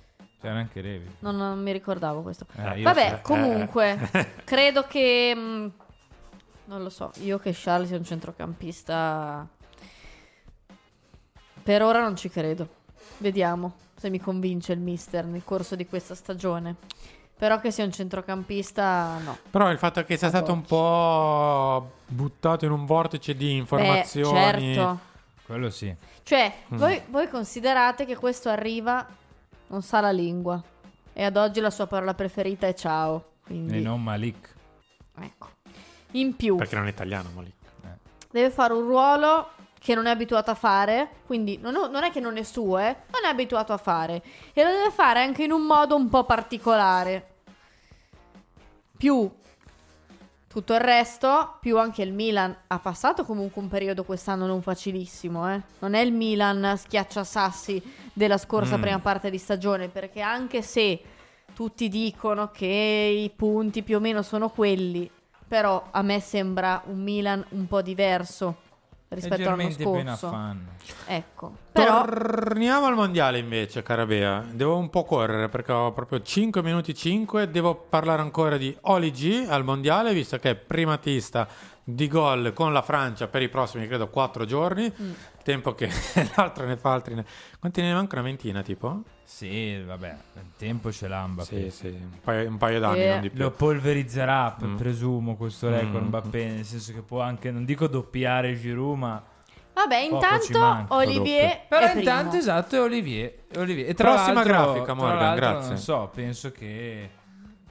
[0.40, 1.10] C'era anche Rebic.
[1.20, 2.46] Non, non mi ricordavo questo.
[2.56, 3.22] Eh, Vabbè, sì.
[3.22, 4.34] comunque, Eh.
[4.44, 5.34] credo che...
[5.34, 5.72] mh,
[6.66, 9.46] non lo so, io che Charles sia un centrocampista...
[11.62, 12.66] Per ora non ci credo.
[13.18, 16.76] Vediamo se mi convince il mister nel corso di questa stagione.
[17.36, 19.36] Però che sia un centrocampista, no.
[19.50, 24.74] Però il fatto che sia stato un po' buttato in un vortice di informazioni.
[24.74, 24.98] certo.
[25.44, 25.94] Quello sì.
[26.22, 26.76] Cioè, Mm.
[26.76, 29.06] voi, voi considerate che questo arriva,
[29.68, 30.62] non sa la lingua.
[31.12, 33.32] E ad oggi la sua parola preferita è ciao.
[33.44, 34.54] Quindi, E non Malik.
[35.20, 35.48] ecco.
[36.12, 37.52] In più, Perché non è italiano, ma lì.
[38.30, 41.08] deve fare un ruolo che non è abituato a fare.
[41.26, 44.22] Quindi non, non è che non è suo, eh, non è abituato a fare.
[44.52, 47.26] E lo deve fare anche in un modo un po' particolare.
[48.96, 49.30] più
[50.48, 55.52] tutto il resto, più anche il Milan ha passato comunque un periodo quest'anno non facilissimo,
[55.52, 55.60] eh.
[55.80, 57.82] Non è il Milan schiacciasassi
[58.12, 58.80] della scorsa Mm.
[58.80, 61.00] prima parte di stagione, perché anche se
[61.54, 65.10] tutti dicono che i punti più o meno sono quelli,
[65.46, 68.56] però a me sembra un Milan un po' diverso
[69.08, 70.56] rispetto all'anno scorso.
[71.06, 74.44] Ecco, però Torniamo al mondiale invece, cara Bea.
[74.50, 77.50] Devo un po' correre perché ho proprio 5 minuti 5.
[77.50, 81.48] Devo parlare ancora di Oli G al mondiale, visto che è primatista
[81.82, 84.92] di gol con la Francia per i prossimi, credo, 4 giorni.
[85.00, 85.12] Mm.
[85.42, 85.88] Tempo che
[86.36, 87.14] l'altro ne fa altri.
[87.14, 87.24] Ne...
[87.58, 88.16] Quanti ne manca?
[88.16, 89.02] Una ventina, tipo?
[89.30, 91.70] Sì, vabbè, il tempo ce l'ha Mbappé.
[91.70, 93.08] Sì, sì, un paio, un paio d'anni, Eh.
[93.10, 93.38] non di più.
[93.42, 94.76] Lo polverizzerà, Mm.
[94.76, 96.06] presumo, questo record Mm.
[96.06, 99.22] Mbappé, nel senso che può anche, non dico doppiare Giroud, ma...
[99.74, 102.00] vabbè, intanto Olivier Però è primo.
[102.00, 103.34] intanto esatto è Olivier.
[103.58, 103.90] Olivier.
[103.90, 105.68] E tra Prossima l'altro- grafica, Morgan, grazie.
[105.68, 107.10] Non so, penso che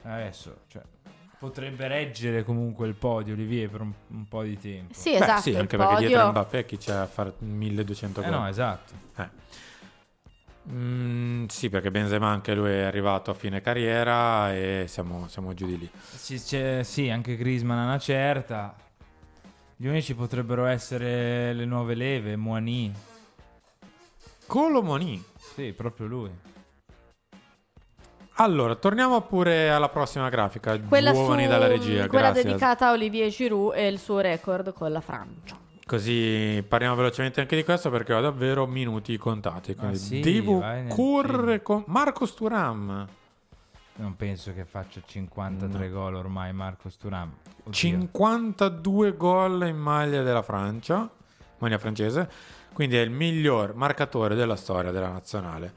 [0.04, 0.82] adesso cioè,
[1.40, 4.94] potrebbe reggere comunque il podio Olivier per un, un po' di tempo.
[4.94, 8.20] Sì, Beh, esatto, sì, il anche perché dietro podio- Mbappé chi c'è a fare 1200
[8.22, 8.32] Eh gol?
[8.38, 8.92] no, esatto.
[9.16, 9.28] Eh.
[10.70, 15.66] Mm, sì, perché Benzema anche lui è arrivato a fine carriera e siamo, siamo giù
[15.66, 15.90] di lì.
[16.10, 18.74] Sì, c'è- sì, anche Griezmann ha una certa.
[19.76, 22.92] Gli unici potrebbero essere le nuove leve, Moani.
[24.46, 25.22] Colomoni.
[25.54, 26.30] Sì, proprio lui.
[28.40, 30.78] Allora, torniamo pure alla prossima grafica.
[30.78, 32.44] Quella, Giovani su- dalla regia, quella grazie.
[32.44, 35.56] dedicata a Olivier Giroud e il suo record con la Francia.
[35.88, 39.74] Così parliamo velocemente anche di questo perché ho davvero minuti contati.
[39.78, 43.08] Ah, sì, devo correre con Marco Turam.
[43.94, 47.32] Non penso che faccia 53 gol ormai Marco Sturam.
[47.70, 51.08] 52 gol in maglia della Francia,
[51.56, 52.30] maglia francese,
[52.74, 55.72] quindi è il miglior marcatore della storia della nazionale.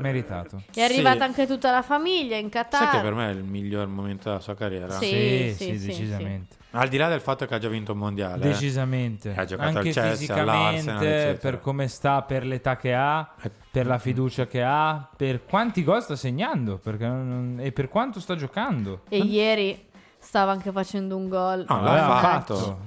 [0.00, 0.62] Meritato.
[0.74, 2.90] È arrivata anche tutta la famiglia in Sai Qatar.
[2.90, 4.90] che per me è il miglior momento della sua carriera?
[4.98, 6.56] Sì, Sì, sì, sì, sì, decisamente.
[6.74, 8.44] Al di là del fatto che ha già vinto un mondiale.
[8.44, 8.48] eh.
[8.48, 9.34] Decisamente.
[9.36, 13.30] Ha giocato Anche al Chelsea, fisicamente, per come sta, per l'età che ha,
[13.70, 18.20] per la fiducia che ha, per quanti gol sta segnando perché non- e per quanto
[18.20, 19.00] sta giocando.
[19.10, 19.86] E ieri
[20.18, 21.66] stava anche facendo un gol.
[21.68, 22.78] No, l'aveva l'ha fatto, fatto.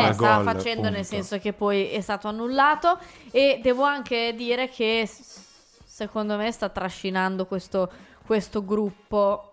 [0.00, 1.06] Eh, stava gol, facendo nel punto.
[1.06, 2.98] senso che poi è stato annullato
[3.30, 5.08] e devo anche dire che
[5.98, 7.90] secondo me sta trascinando questo,
[8.24, 9.50] questo gruppo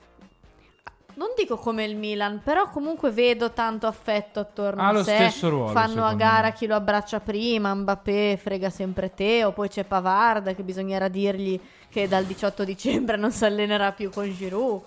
[1.15, 5.15] non dico come il Milan però comunque vedo tanto affetto attorno Ha a lo sé
[5.15, 6.53] stesso ruolo, fanno a gara me.
[6.53, 12.07] chi lo abbraccia prima Mbappé frega sempre Teo poi c'è Pavard che bisognerà dirgli che
[12.07, 14.81] dal 18 dicembre non si allenerà più con Giroud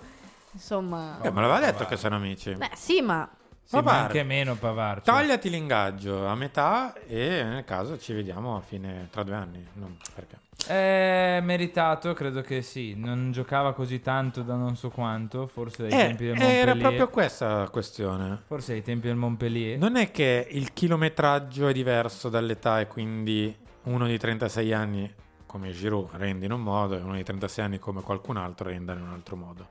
[0.53, 2.53] insomma Eh, me l'aveva detto che sono amici.
[2.53, 3.27] Beh, sì ma
[3.69, 5.03] Sì, ma anche meno Pavard.
[5.05, 5.13] cioè.
[5.13, 9.63] Togliati l'ingaggio a metà e nel caso ci vediamo a fine tra due anni.
[9.73, 10.37] Non perché.
[10.65, 12.95] È meritato, credo che sì.
[12.97, 16.61] Non giocava così tanto da non so quanto, forse dai Eh, tempi del Montpellier.
[16.67, 18.41] era proprio questa la questione.
[18.47, 19.77] Forse ai tempi del Montpellier.
[19.77, 25.13] Non è che il chilometraggio è diverso dall'età e quindi uno di 36 anni
[25.45, 28.93] come Giroud rende in un modo e uno di 36 anni come qualcun altro renda
[28.93, 29.67] in un altro modo.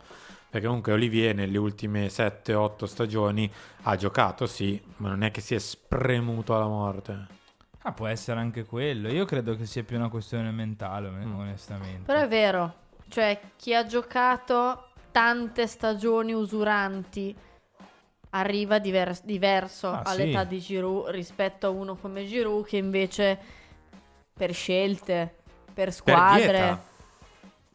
[0.51, 3.51] Perché comunque Olivier nelle ultime 7-8 stagioni
[3.83, 7.27] ha giocato, sì, ma non è che si è spremuto alla morte.
[7.83, 9.09] Ah, può essere anche quello.
[9.09, 11.39] Io credo che sia più una questione mentale, Mm.
[11.39, 12.03] onestamente.
[12.05, 12.75] Però è vero,
[13.09, 17.35] cioè chi ha giocato tante stagioni usuranti
[18.31, 20.49] arriva diver- diverso Ah, all'età sì.
[20.49, 23.39] di Giroud rispetto a uno come Giroud che invece
[24.35, 25.37] per scelte,
[25.73, 26.83] per squadre dieta.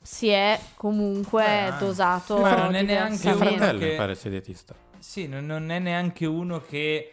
[0.03, 1.93] Si è comunque Eh,
[2.23, 4.75] suo Ma non è neanche uno fratello che- mi pare sia dietista.
[4.99, 7.11] Sì, non, non è neanche uno che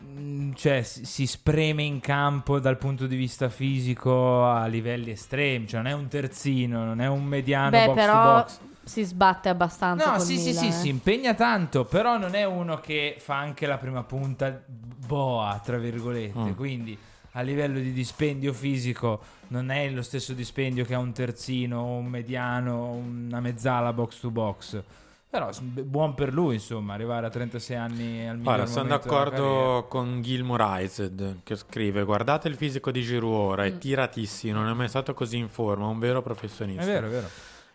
[0.00, 5.80] mm, cioè, si, spreme in campo dal punto di vista fisico a livelli estremi, cioè
[5.82, 8.58] non è un terzino, non è un mediano Beh, box to però box.
[8.84, 10.72] si sbatte abbastanza No, col sì, sì, Milan, sì, eh.
[10.72, 15.78] si impegna tanto, però non è uno che fa anche la prima punta boa, tra
[15.78, 16.52] virgolette, Mm.
[16.52, 16.98] quindi
[17.36, 22.06] a livello di dispendio fisico non è lo stesso dispendio che ha un terzino, un
[22.06, 24.82] mediano, una mezzala box to box.
[25.28, 30.22] Però buon per lui, insomma, arrivare a 36 anni al miglior Guarda, sono d'accordo con
[30.22, 33.78] Gilmour Ised che scrive: Guardate il fisico di Giroud ora, è Mm.
[33.78, 36.82] tiratissimo, non è mai stato così in forma, un vero professionista.
[36.82, 37.28] È vero, è vero.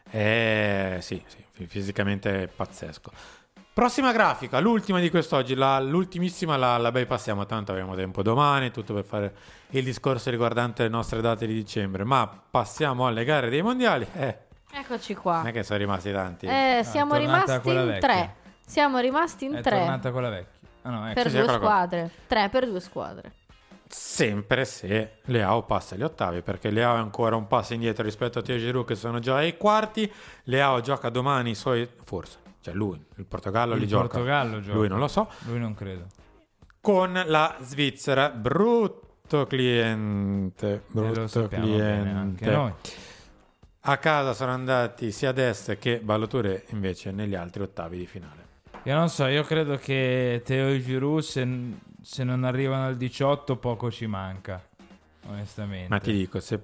[0.10, 3.12] Eh, sì, sì, fi- fisicamente è pazzesco.
[3.74, 8.94] Prossima grafica, l'ultima di quest'oggi, la- l'ultimissima la, la bypassiamo, tanto abbiamo tempo domani, tutto
[8.94, 9.34] per fare
[9.70, 14.06] il discorso riguardante le nostre date di dicembre, ma passiamo alle gare dei mondiali.
[14.14, 14.38] Eh,
[14.74, 15.38] Eccoci qua.
[15.38, 16.46] non è che sono rimasti tanti.
[16.48, 18.00] Eh, siamo è tornata rimasti in vecchia.
[18.00, 18.36] tre.
[18.66, 20.60] Siamo rimasti in È tre tornata quella vecchia.
[20.84, 21.14] Ah, no, ecco.
[21.14, 21.68] per Sì, due eccola qua.
[21.70, 22.12] squadre.
[22.28, 23.32] Tre per due squadre.
[23.88, 28.42] Sempre se Leao passa agli ottavi, perché Leao è ancora un passo indietro rispetto a
[28.42, 30.12] Teo Giroud che sono già ai quarti.
[30.44, 31.88] Leao gioca domani i suoi...
[32.04, 34.08] forse, cioè lui, il Portogallo Il li gioca.
[34.08, 34.78] Portogallo gioca.
[34.78, 35.28] Lui non lo so.
[35.46, 36.08] Lui non credo.
[36.80, 42.90] Con la Svizzera, brutto cliente, brutto bene anche cliente.
[43.82, 48.46] A casa sono andati sia Dest che Balloture invece negli altri ottavi di finale.
[48.84, 51.48] Io non so, io credo che Teo e Giroud se,
[52.02, 54.64] se non arrivano al 18 poco ci manca,
[55.28, 55.88] onestamente.
[55.90, 56.60] Ma ti dico, se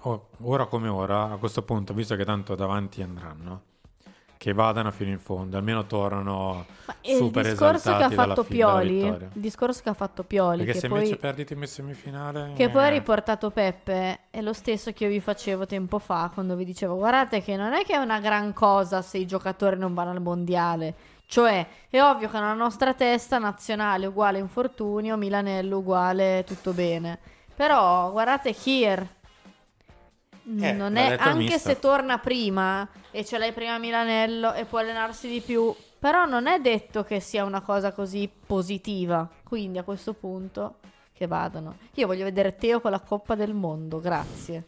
[0.00, 3.62] o- ora come ora, a questo punto, visto che tanto davanti andranno,
[4.42, 6.66] che vadano fino in fondo, almeno tornano
[7.02, 10.72] il super discorso che ha fatto fi- Pioli, il discorso che ha fatto Pioli, Perché
[10.72, 12.52] che se poi, invece perdite in semifinale...
[12.56, 16.28] che poi ha eh, riportato Peppe, è lo stesso che io vi facevo tempo fa
[16.34, 19.78] quando vi dicevo guardate che non è che è una gran cosa se i giocatori
[19.78, 20.92] non vanno al mondiale.
[21.24, 27.16] Cioè, è ovvio che nella nostra testa nazionale uguale infortunio, Milanello uguale tutto bene.
[27.54, 29.08] Però guardate Kier.
[30.44, 34.78] Eh, non è, anche se torna prima e ce l'hai prima a Milanello e può
[34.80, 39.28] allenarsi di più, però non è detto che sia una cosa così positiva.
[39.44, 40.76] Quindi a questo punto
[41.12, 41.76] che vadano.
[41.94, 44.64] Io voglio vedere Teo con la Coppa del Mondo, grazie.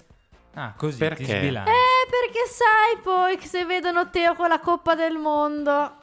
[0.54, 1.24] Ah, così Perché?
[1.24, 1.70] ti sbilanci.
[1.72, 5.96] Eh, perché sai poi che se vedono Teo con la Coppa del Mondo,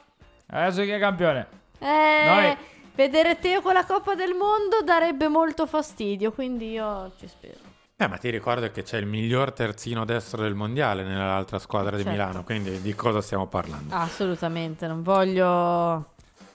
[0.48, 1.46] Adesso chi è campione?
[1.78, 2.56] eh, Noi.
[2.94, 7.61] vedere Teo con la Coppa del Mondo darebbe molto fastidio, quindi io ci spero.
[8.02, 12.02] Eh, ma ti ricordo che c'è il miglior terzino destro del mondiale nell'altra squadra di
[12.02, 12.10] Certo.
[12.10, 13.94] Milano, quindi di cosa stiamo parlando?
[13.94, 16.06] Assolutamente, non voglio...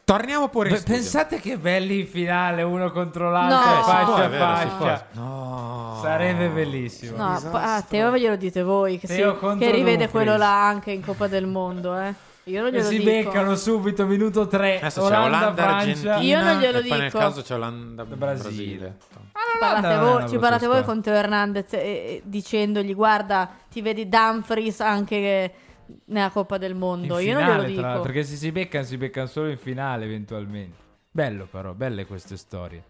[0.03, 3.79] Torniamo pure in Beh, pensate che belli in finale, uno contro l'altro, No.
[3.79, 5.05] Eh, faccia a faccia.
[5.11, 5.99] No.
[6.01, 7.17] Sarebbe bellissimo.
[7.17, 9.25] No, a Teo glielo dite voi, che, si- che
[9.71, 10.11] rivede Dumfries.
[10.11, 12.13] quello là anche in Coppa del Mondo, eh.
[12.47, 13.09] Io non E glielo si dico.
[13.09, 14.77] beccano subito, minuto 3.
[14.79, 15.77] Adesso c'è Olanda, Olanda, Francia.
[16.13, 17.17] Argentina Io non glielo e poi nel dico.
[17.19, 18.43] caso c'è Olanda, Brasile.
[18.43, 18.97] Brasile.
[18.99, 23.49] Ci parlate, non è voi, ci parlate voi con Teo Hernandez eh, eh, dicendogli guarda
[23.69, 25.53] ti vedi Dumfries anche
[26.05, 27.17] nella Coppa del Mondo.
[27.19, 28.01] In Io non finale, glielo tra- dico.
[28.03, 30.75] perché se si beccano, si beccano solo in finale eventualmente.
[31.11, 32.83] Bello però, belle queste storie.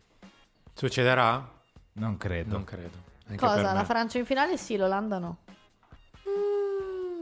[0.74, 1.48] Succederà?
[1.94, 2.52] Non credo.
[2.52, 3.06] Non credo.
[3.30, 3.74] Anche Cosa?
[3.74, 3.84] La.
[3.84, 4.58] Francia in finale?
[4.58, 5.38] Sì, l'Olanda no.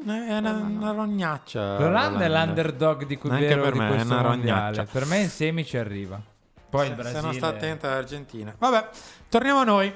[0.06, 1.80] È una, una rognaccia.
[1.80, 4.60] L'Olanda è l'underdog di cui Anche per di me, è questo una mondiale.
[4.76, 4.91] rognaccia.
[4.91, 6.22] Per me in semi ci arriva.
[6.70, 7.20] Poi il Se- Brasile.
[7.20, 8.53] Se non sta attenta all'Argentina.
[8.58, 8.89] Vabbè,
[9.30, 9.93] torniamo a noi.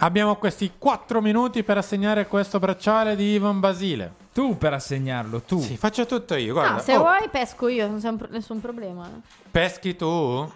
[0.00, 4.12] Abbiamo questi 4 minuti per assegnare questo bracciale di Ivan Basile.
[4.32, 5.58] Tu per assegnarlo, tu.
[5.60, 6.52] Sì, faccio tutto io.
[6.52, 9.08] Guarda, Ah, se oh, vuoi pesco io, non c'è pro- nessun problema.
[9.50, 10.50] peschi tu?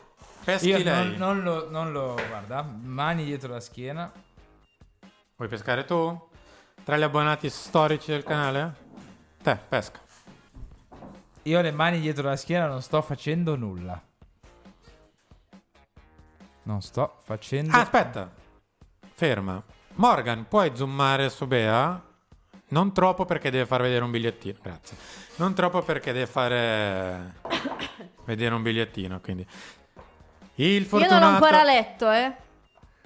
[0.45, 1.17] Peschi Io lei?
[1.17, 2.15] non, non lo, non lo.
[2.29, 4.11] Guarda, mani dietro la schiena.
[5.37, 6.29] Vuoi pescare tu?
[6.85, 8.75] Tra gli abbonati storici del canale?
[9.43, 10.01] Te, pesca.
[11.43, 14.01] Io le mani dietro la schiena non sto facendo nulla.
[16.65, 17.75] Non sto facendo.
[17.75, 18.31] Ah, aspetta.
[19.15, 19.63] Ferma.
[19.95, 22.01] Morgan, puoi zoomare su Bea?
[22.69, 24.59] Non troppo perché deve far vedere un bigliettino.
[24.63, 24.97] Grazie.
[25.37, 27.35] Non troppo perché deve fare
[28.25, 29.47] vedere un bigliettino, quindi
[30.55, 32.33] il Io non fortunato l'ho ancora letto, eh.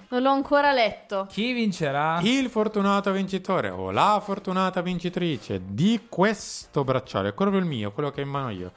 [0.09, 1.27] Non l'ho ancora letto.
[1.29, 2.19] Chi vincerà?
[2.23, 8.21] il fortunato vincitore o la fortunata vincitrice di questo bracciale, quello il mio, quello che
[8.21, 8.71] ho in mano io.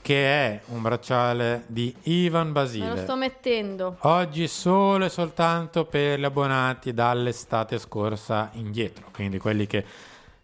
[0.00, 2.96] Che è un bracciale di Ivan Me lo Basile.
[3.02, 3.96] sto mettendo.
[4.00, 9.84] Oggi solo e soltanto per gli abbonati dall'estate scorsa indietro, quindi quelli che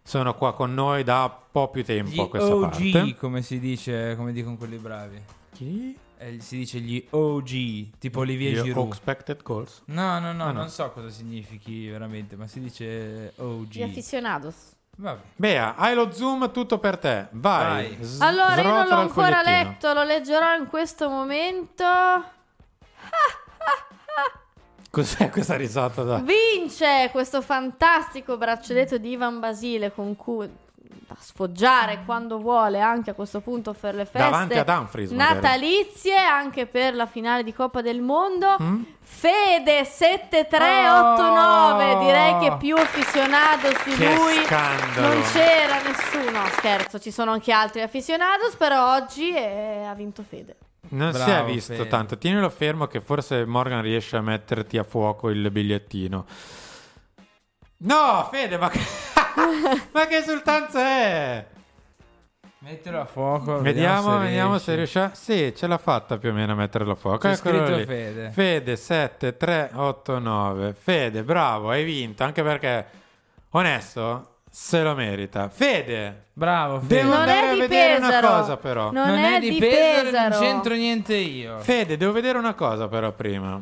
[0.03, 3.17] sono qua con noi da un po' più tempo a Gli questa OG, parte.
[3.19, 5.21] come si dice, come dicono quelli bravi.
[5.55, 5.97] Chi?
[6.21, 8.89] Eh, si dice gli OG, tipo Olivier Gli Giroud.
[8.89, 9.83] Expected goals.
[9.87, 10.61] No, no, no, Ah, no.
[10.61, 13.69] non so cosa significhi veramente, ma si dice OG.
[13.71, 14.57] Gli aficionados.
[14.97, 15.21] Vabbè.
[15.37, 17.29] Bea, hai lo zoom tutto per te.
[17.31, 17.95] Vai.
[17.95, 18.05] Vai.
[18.05, 21.85] S- Allora, io non l'ho ancora letto, lo leggerò in questo momento.
[24.91, 26.19] Cos'è questa risata da...
[26.19, 30.51] Vince questo fantastico braccialetto di Ivan Basile con cui
[31.09, 35.35] da sfoggiare quando vuole anche a questo punto per le feste Davanti ad Humphries, magari.
[35.41, 38.83] natalizie anche per la finale di Coppa del Mondo Mm?
[39.01, 41.99] Fede 7389 Oh!
[42.05, 45.09] direi che più aficionados di Che lui scandalo.
[45.15, 50.57] non c'era nessuno scherzo ci sono anche altri aficionados però oggi eh, ha vinto Fede
[50.91, 51.89] Non si è Bravo, visto Fede.
[51.89, 52.19] tanto.
[52.19, 56.25] Tienilo fermo che forse Morgan riesce a metterti a fuoco il bigliettino.
[57.81, 58.81] No, Fede, ma che,
[59.93, 61.47] ma che esultanza è?
[62.61, 63.61] Mettilo a fuoco.
[63.61, 64.65] Vediamo, vediamo riesci.
[64.65, 65.11] se riesce.
[65.15, 67.19] Sì, ce l'ha fatta più o meno a metterlo a fuoco.
[67.29, 67.85] C'è Eccolo scritto lì.
[67.85, 68.31] Fede.
[68.31, 70.75] Fede 7, 3, 8, 9.
[70.75, 72.25] Fede, bravo, hai vinto.
[72.25, 72.87] Anche perché,
[73.51, 75.49] onesto, se lo merita.
[75.49, 76.95] Fede, Bravo, Fede.
[76.97, 78.27] devo Non andare è a di vedere Pesaro.
[78.29, 78.91] una cosa però.
[78.93, 81.59] non, è, di Pesaro, non c'entro niente io.
[81.59, 83.61] Fede, devo vedere una cosa però prima.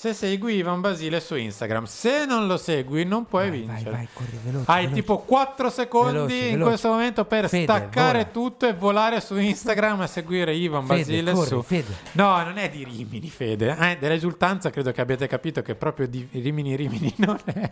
[0.00, 1.84] Se segui Ivan Basile su Instagram.
[1.84, 4.08] Se non lo segui, non puoi vincere.
[4.64, 6.68] Hai tipo 4 secondi Veloce, in veloce.
[6.68, 8.30] questo momento per Fede, staccare vola.
[8.30, 11.60] tutto e volare su Instagram e seguire Ivan Fede, Basile corri, su.
[11.62, 11.94] Fede.
[12.12, 13.76] No, non è di Rimini, Fede.
[13.78, 17.70] Eh, dell'esultanza credo che abbiate capito che proprio di Rimini Rimini non è.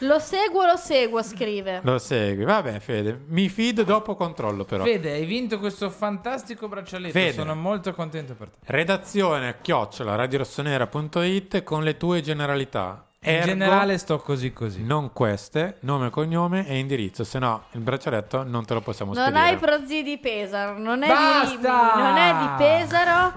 [0.00, 1.80] Lo seguo, lo seguo, scrive.
[1.82, 2.44] Lo segui.
[2.44, 3.20] Vabbè, Fede.
[3.28, 4.84] Mi fido dopo controllo però.
[4.84, 7.12] Fede, hai vinto questo fantastico braccialetto.
[7.12, 7.32] Fede.
[7.32, 8.56] Sono molto contento per te.
[8.64, 13.04] Redazione chiocciola radiorossonera.it con le tue generalità.
[13.22, 14.82] In Ergo, generale sto così così.
[14.82, 19.24] Non queste, nome, cognome e indirizzo, se no il braccialetto non te lo possiamo Non
[19.26, 19.44] spedire.
[19.44, 21.92] hai prozii di Pesaro, non è Basta!
[21.94, 23.32] di non è di Pesaro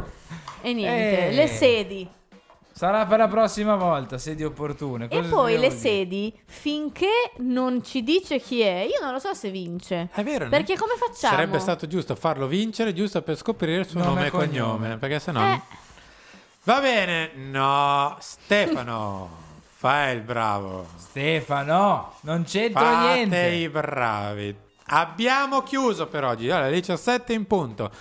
[0.61, 1.27] e niente.
[1.27, 1.31] Eh.
[1.33, 2.09] Le sedi.
[2.75, 5.05] Sarà per la prossima volta, sedi opportune.
[5.05, 5.79] E Cosa poi dobbiamo le dire?
[5.79, 10.09] sedi, finché non ci dice chi è, io non lo so se vince.
[10.11, 11.35] È vero, Perché come facciamo?
[11.35, 14.77] Sarebbe stato giusto farlo vincere, giusto per scoprire il suo Nome nome, e e cognome,
[14.77, 14.97] cognome.
[14.97, 15.43] perché sennò...
[15.53, 15.61] Eh.
[16.63, 19.29] Va bene, no, Stefano,
[19.61, 20.87] fai il bravo.
[20.97, 23.45] Stefano, non c'entro Fate niente.
[23.49, 24.55] i bravi.
[24.87, 27.91] Abbiamo chiuso per oggi, allora, alle 17 in punto.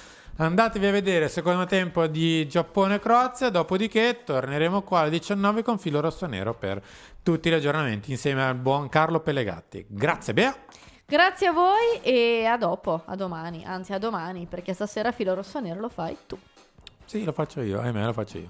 [0.43, 5.63] Andatevi a vedere il secondo tempo di Giappone e Croazia, dopodiché torneremo qua alle 19
[5.63, 6.83] con filo rosso nero per
[7.23, 9.87] tutti gli aggiornamenti insieme al buon Carlo Pellegatti.
[9.87, 10.53] Grazie Bea.
[11.07, 15.61] Grazie a voi e a dopo, a domani, anzi a domani, perché stasera filo rosso
[15.61, 16.37] nero lo fai tu.
[17.05, 18.49] Sì, lo faccio io, ahimè lo faccio io.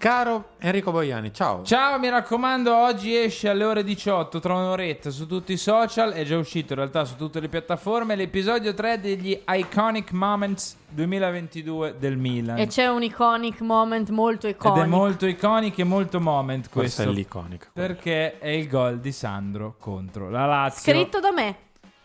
[0.00, 1.62] Caro Enrico Boiani, ciao.
[1.62, 6.24] Ciao, mi raccomando, oggi esce alle ore 18, tra un'oretta, su tutti i social, è
[6.24, 12.16] già uscito in realtà su tutte le piattaforme, l'episodio 3 degli Iconic Moments 2022 del
[12.16, 12.58] Milan.
[12.58, 14.82] E c'è un iconic moment molto Ed iconico.
[14.82, 17.02] è molto iconic e molto moment questo.
[17.02, 17.66] Questo è l'iconico.
[17.70, 20.94] Perché è il gol di Sandro contro la Lazio.
[20.94, 21.56] Scritto da me.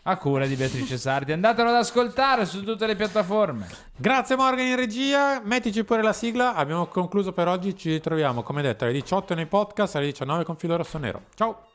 [0.07, 1.31] A cura di Beatrice Sardi.
[1.31, 3.67] Andatelo ad ascoltare su tutte le piattaforme.
[3.95, 6.53] Grazie Morgan in regia, mettici pure la sigla.
[6.53, 10.57] Abbiamo concluso per oggi, ci ritroviamo come detto alle 18 nei podcast, alle 19 con
[10.57, 11.23] filo rosso nero.
[11.33, 11.74] Ciao.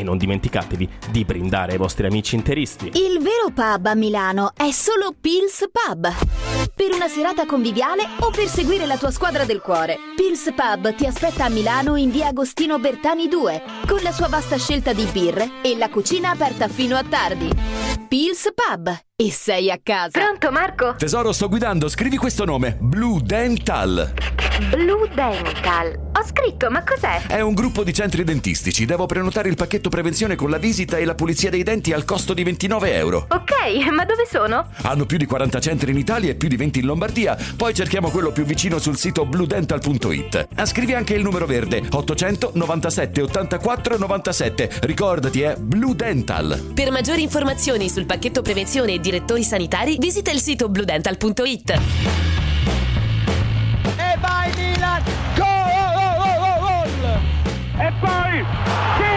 [0.00, 2.90] e non dimenticatevi di brindare ai vostri amici interisti.
[2.94, 6.55] Il vero pub a Milano è solo Pils Pub.
[6.74, 9.96] Per una serata conviviale o per seguire la tua squadra del cuore.
[10.14, 14.58] Pils Pub ti aspetta a Milano in via Agostino Bertani 2, con la sua vasta
[14.58, 17.50] scelta di birre e la cucina aperta fino a tardi.
[18.08, 19.04] Pils Pub.
[19.18, 20.20] E sei a casa.
[20.20, 20.94] Pronto Marco?
[20.96, 22.76] Tesoro, sto guidando, scrivi questo nome.
[22.78, 24.12] Blue Dental.
[24.70, 26.04] Blue Dental.
[26.18, 27.26] Ho scritto, ma cos'è?
[27.26, 28.84] È un gruppo di centri dentistici.
[28.84, 32.34] Devo prenotare il pacchetto prevenzione con la visita e la pulizia dei denti al costo
[32.34, 33.26] di 29 euro.
[33.30, 34.68] Ok, ma dove sono?
[34.82, 37.36] Hanno più di 40 centri in Italia e più di 20 in Lombardia.
[37.56, 40.48] Poi cerchiamo quello più vicino sul sito bluedental.it.
[40.54, 44.70] Ah, Scrivi anche il numero verde 800 97 84 97.
[44.82, 46.72] Ricordati, è Blue Dental.
[46.74, 51.70] Per maggiori informazioni sul pacchetto prevenzione e direttori sanitari, visita il sito bluedental.it.
[53.96, 55.02] E vai Milan!
[55.36, 55.44] Gol!
[57.78, 58.44] E poi
[58.96, 59.15] segna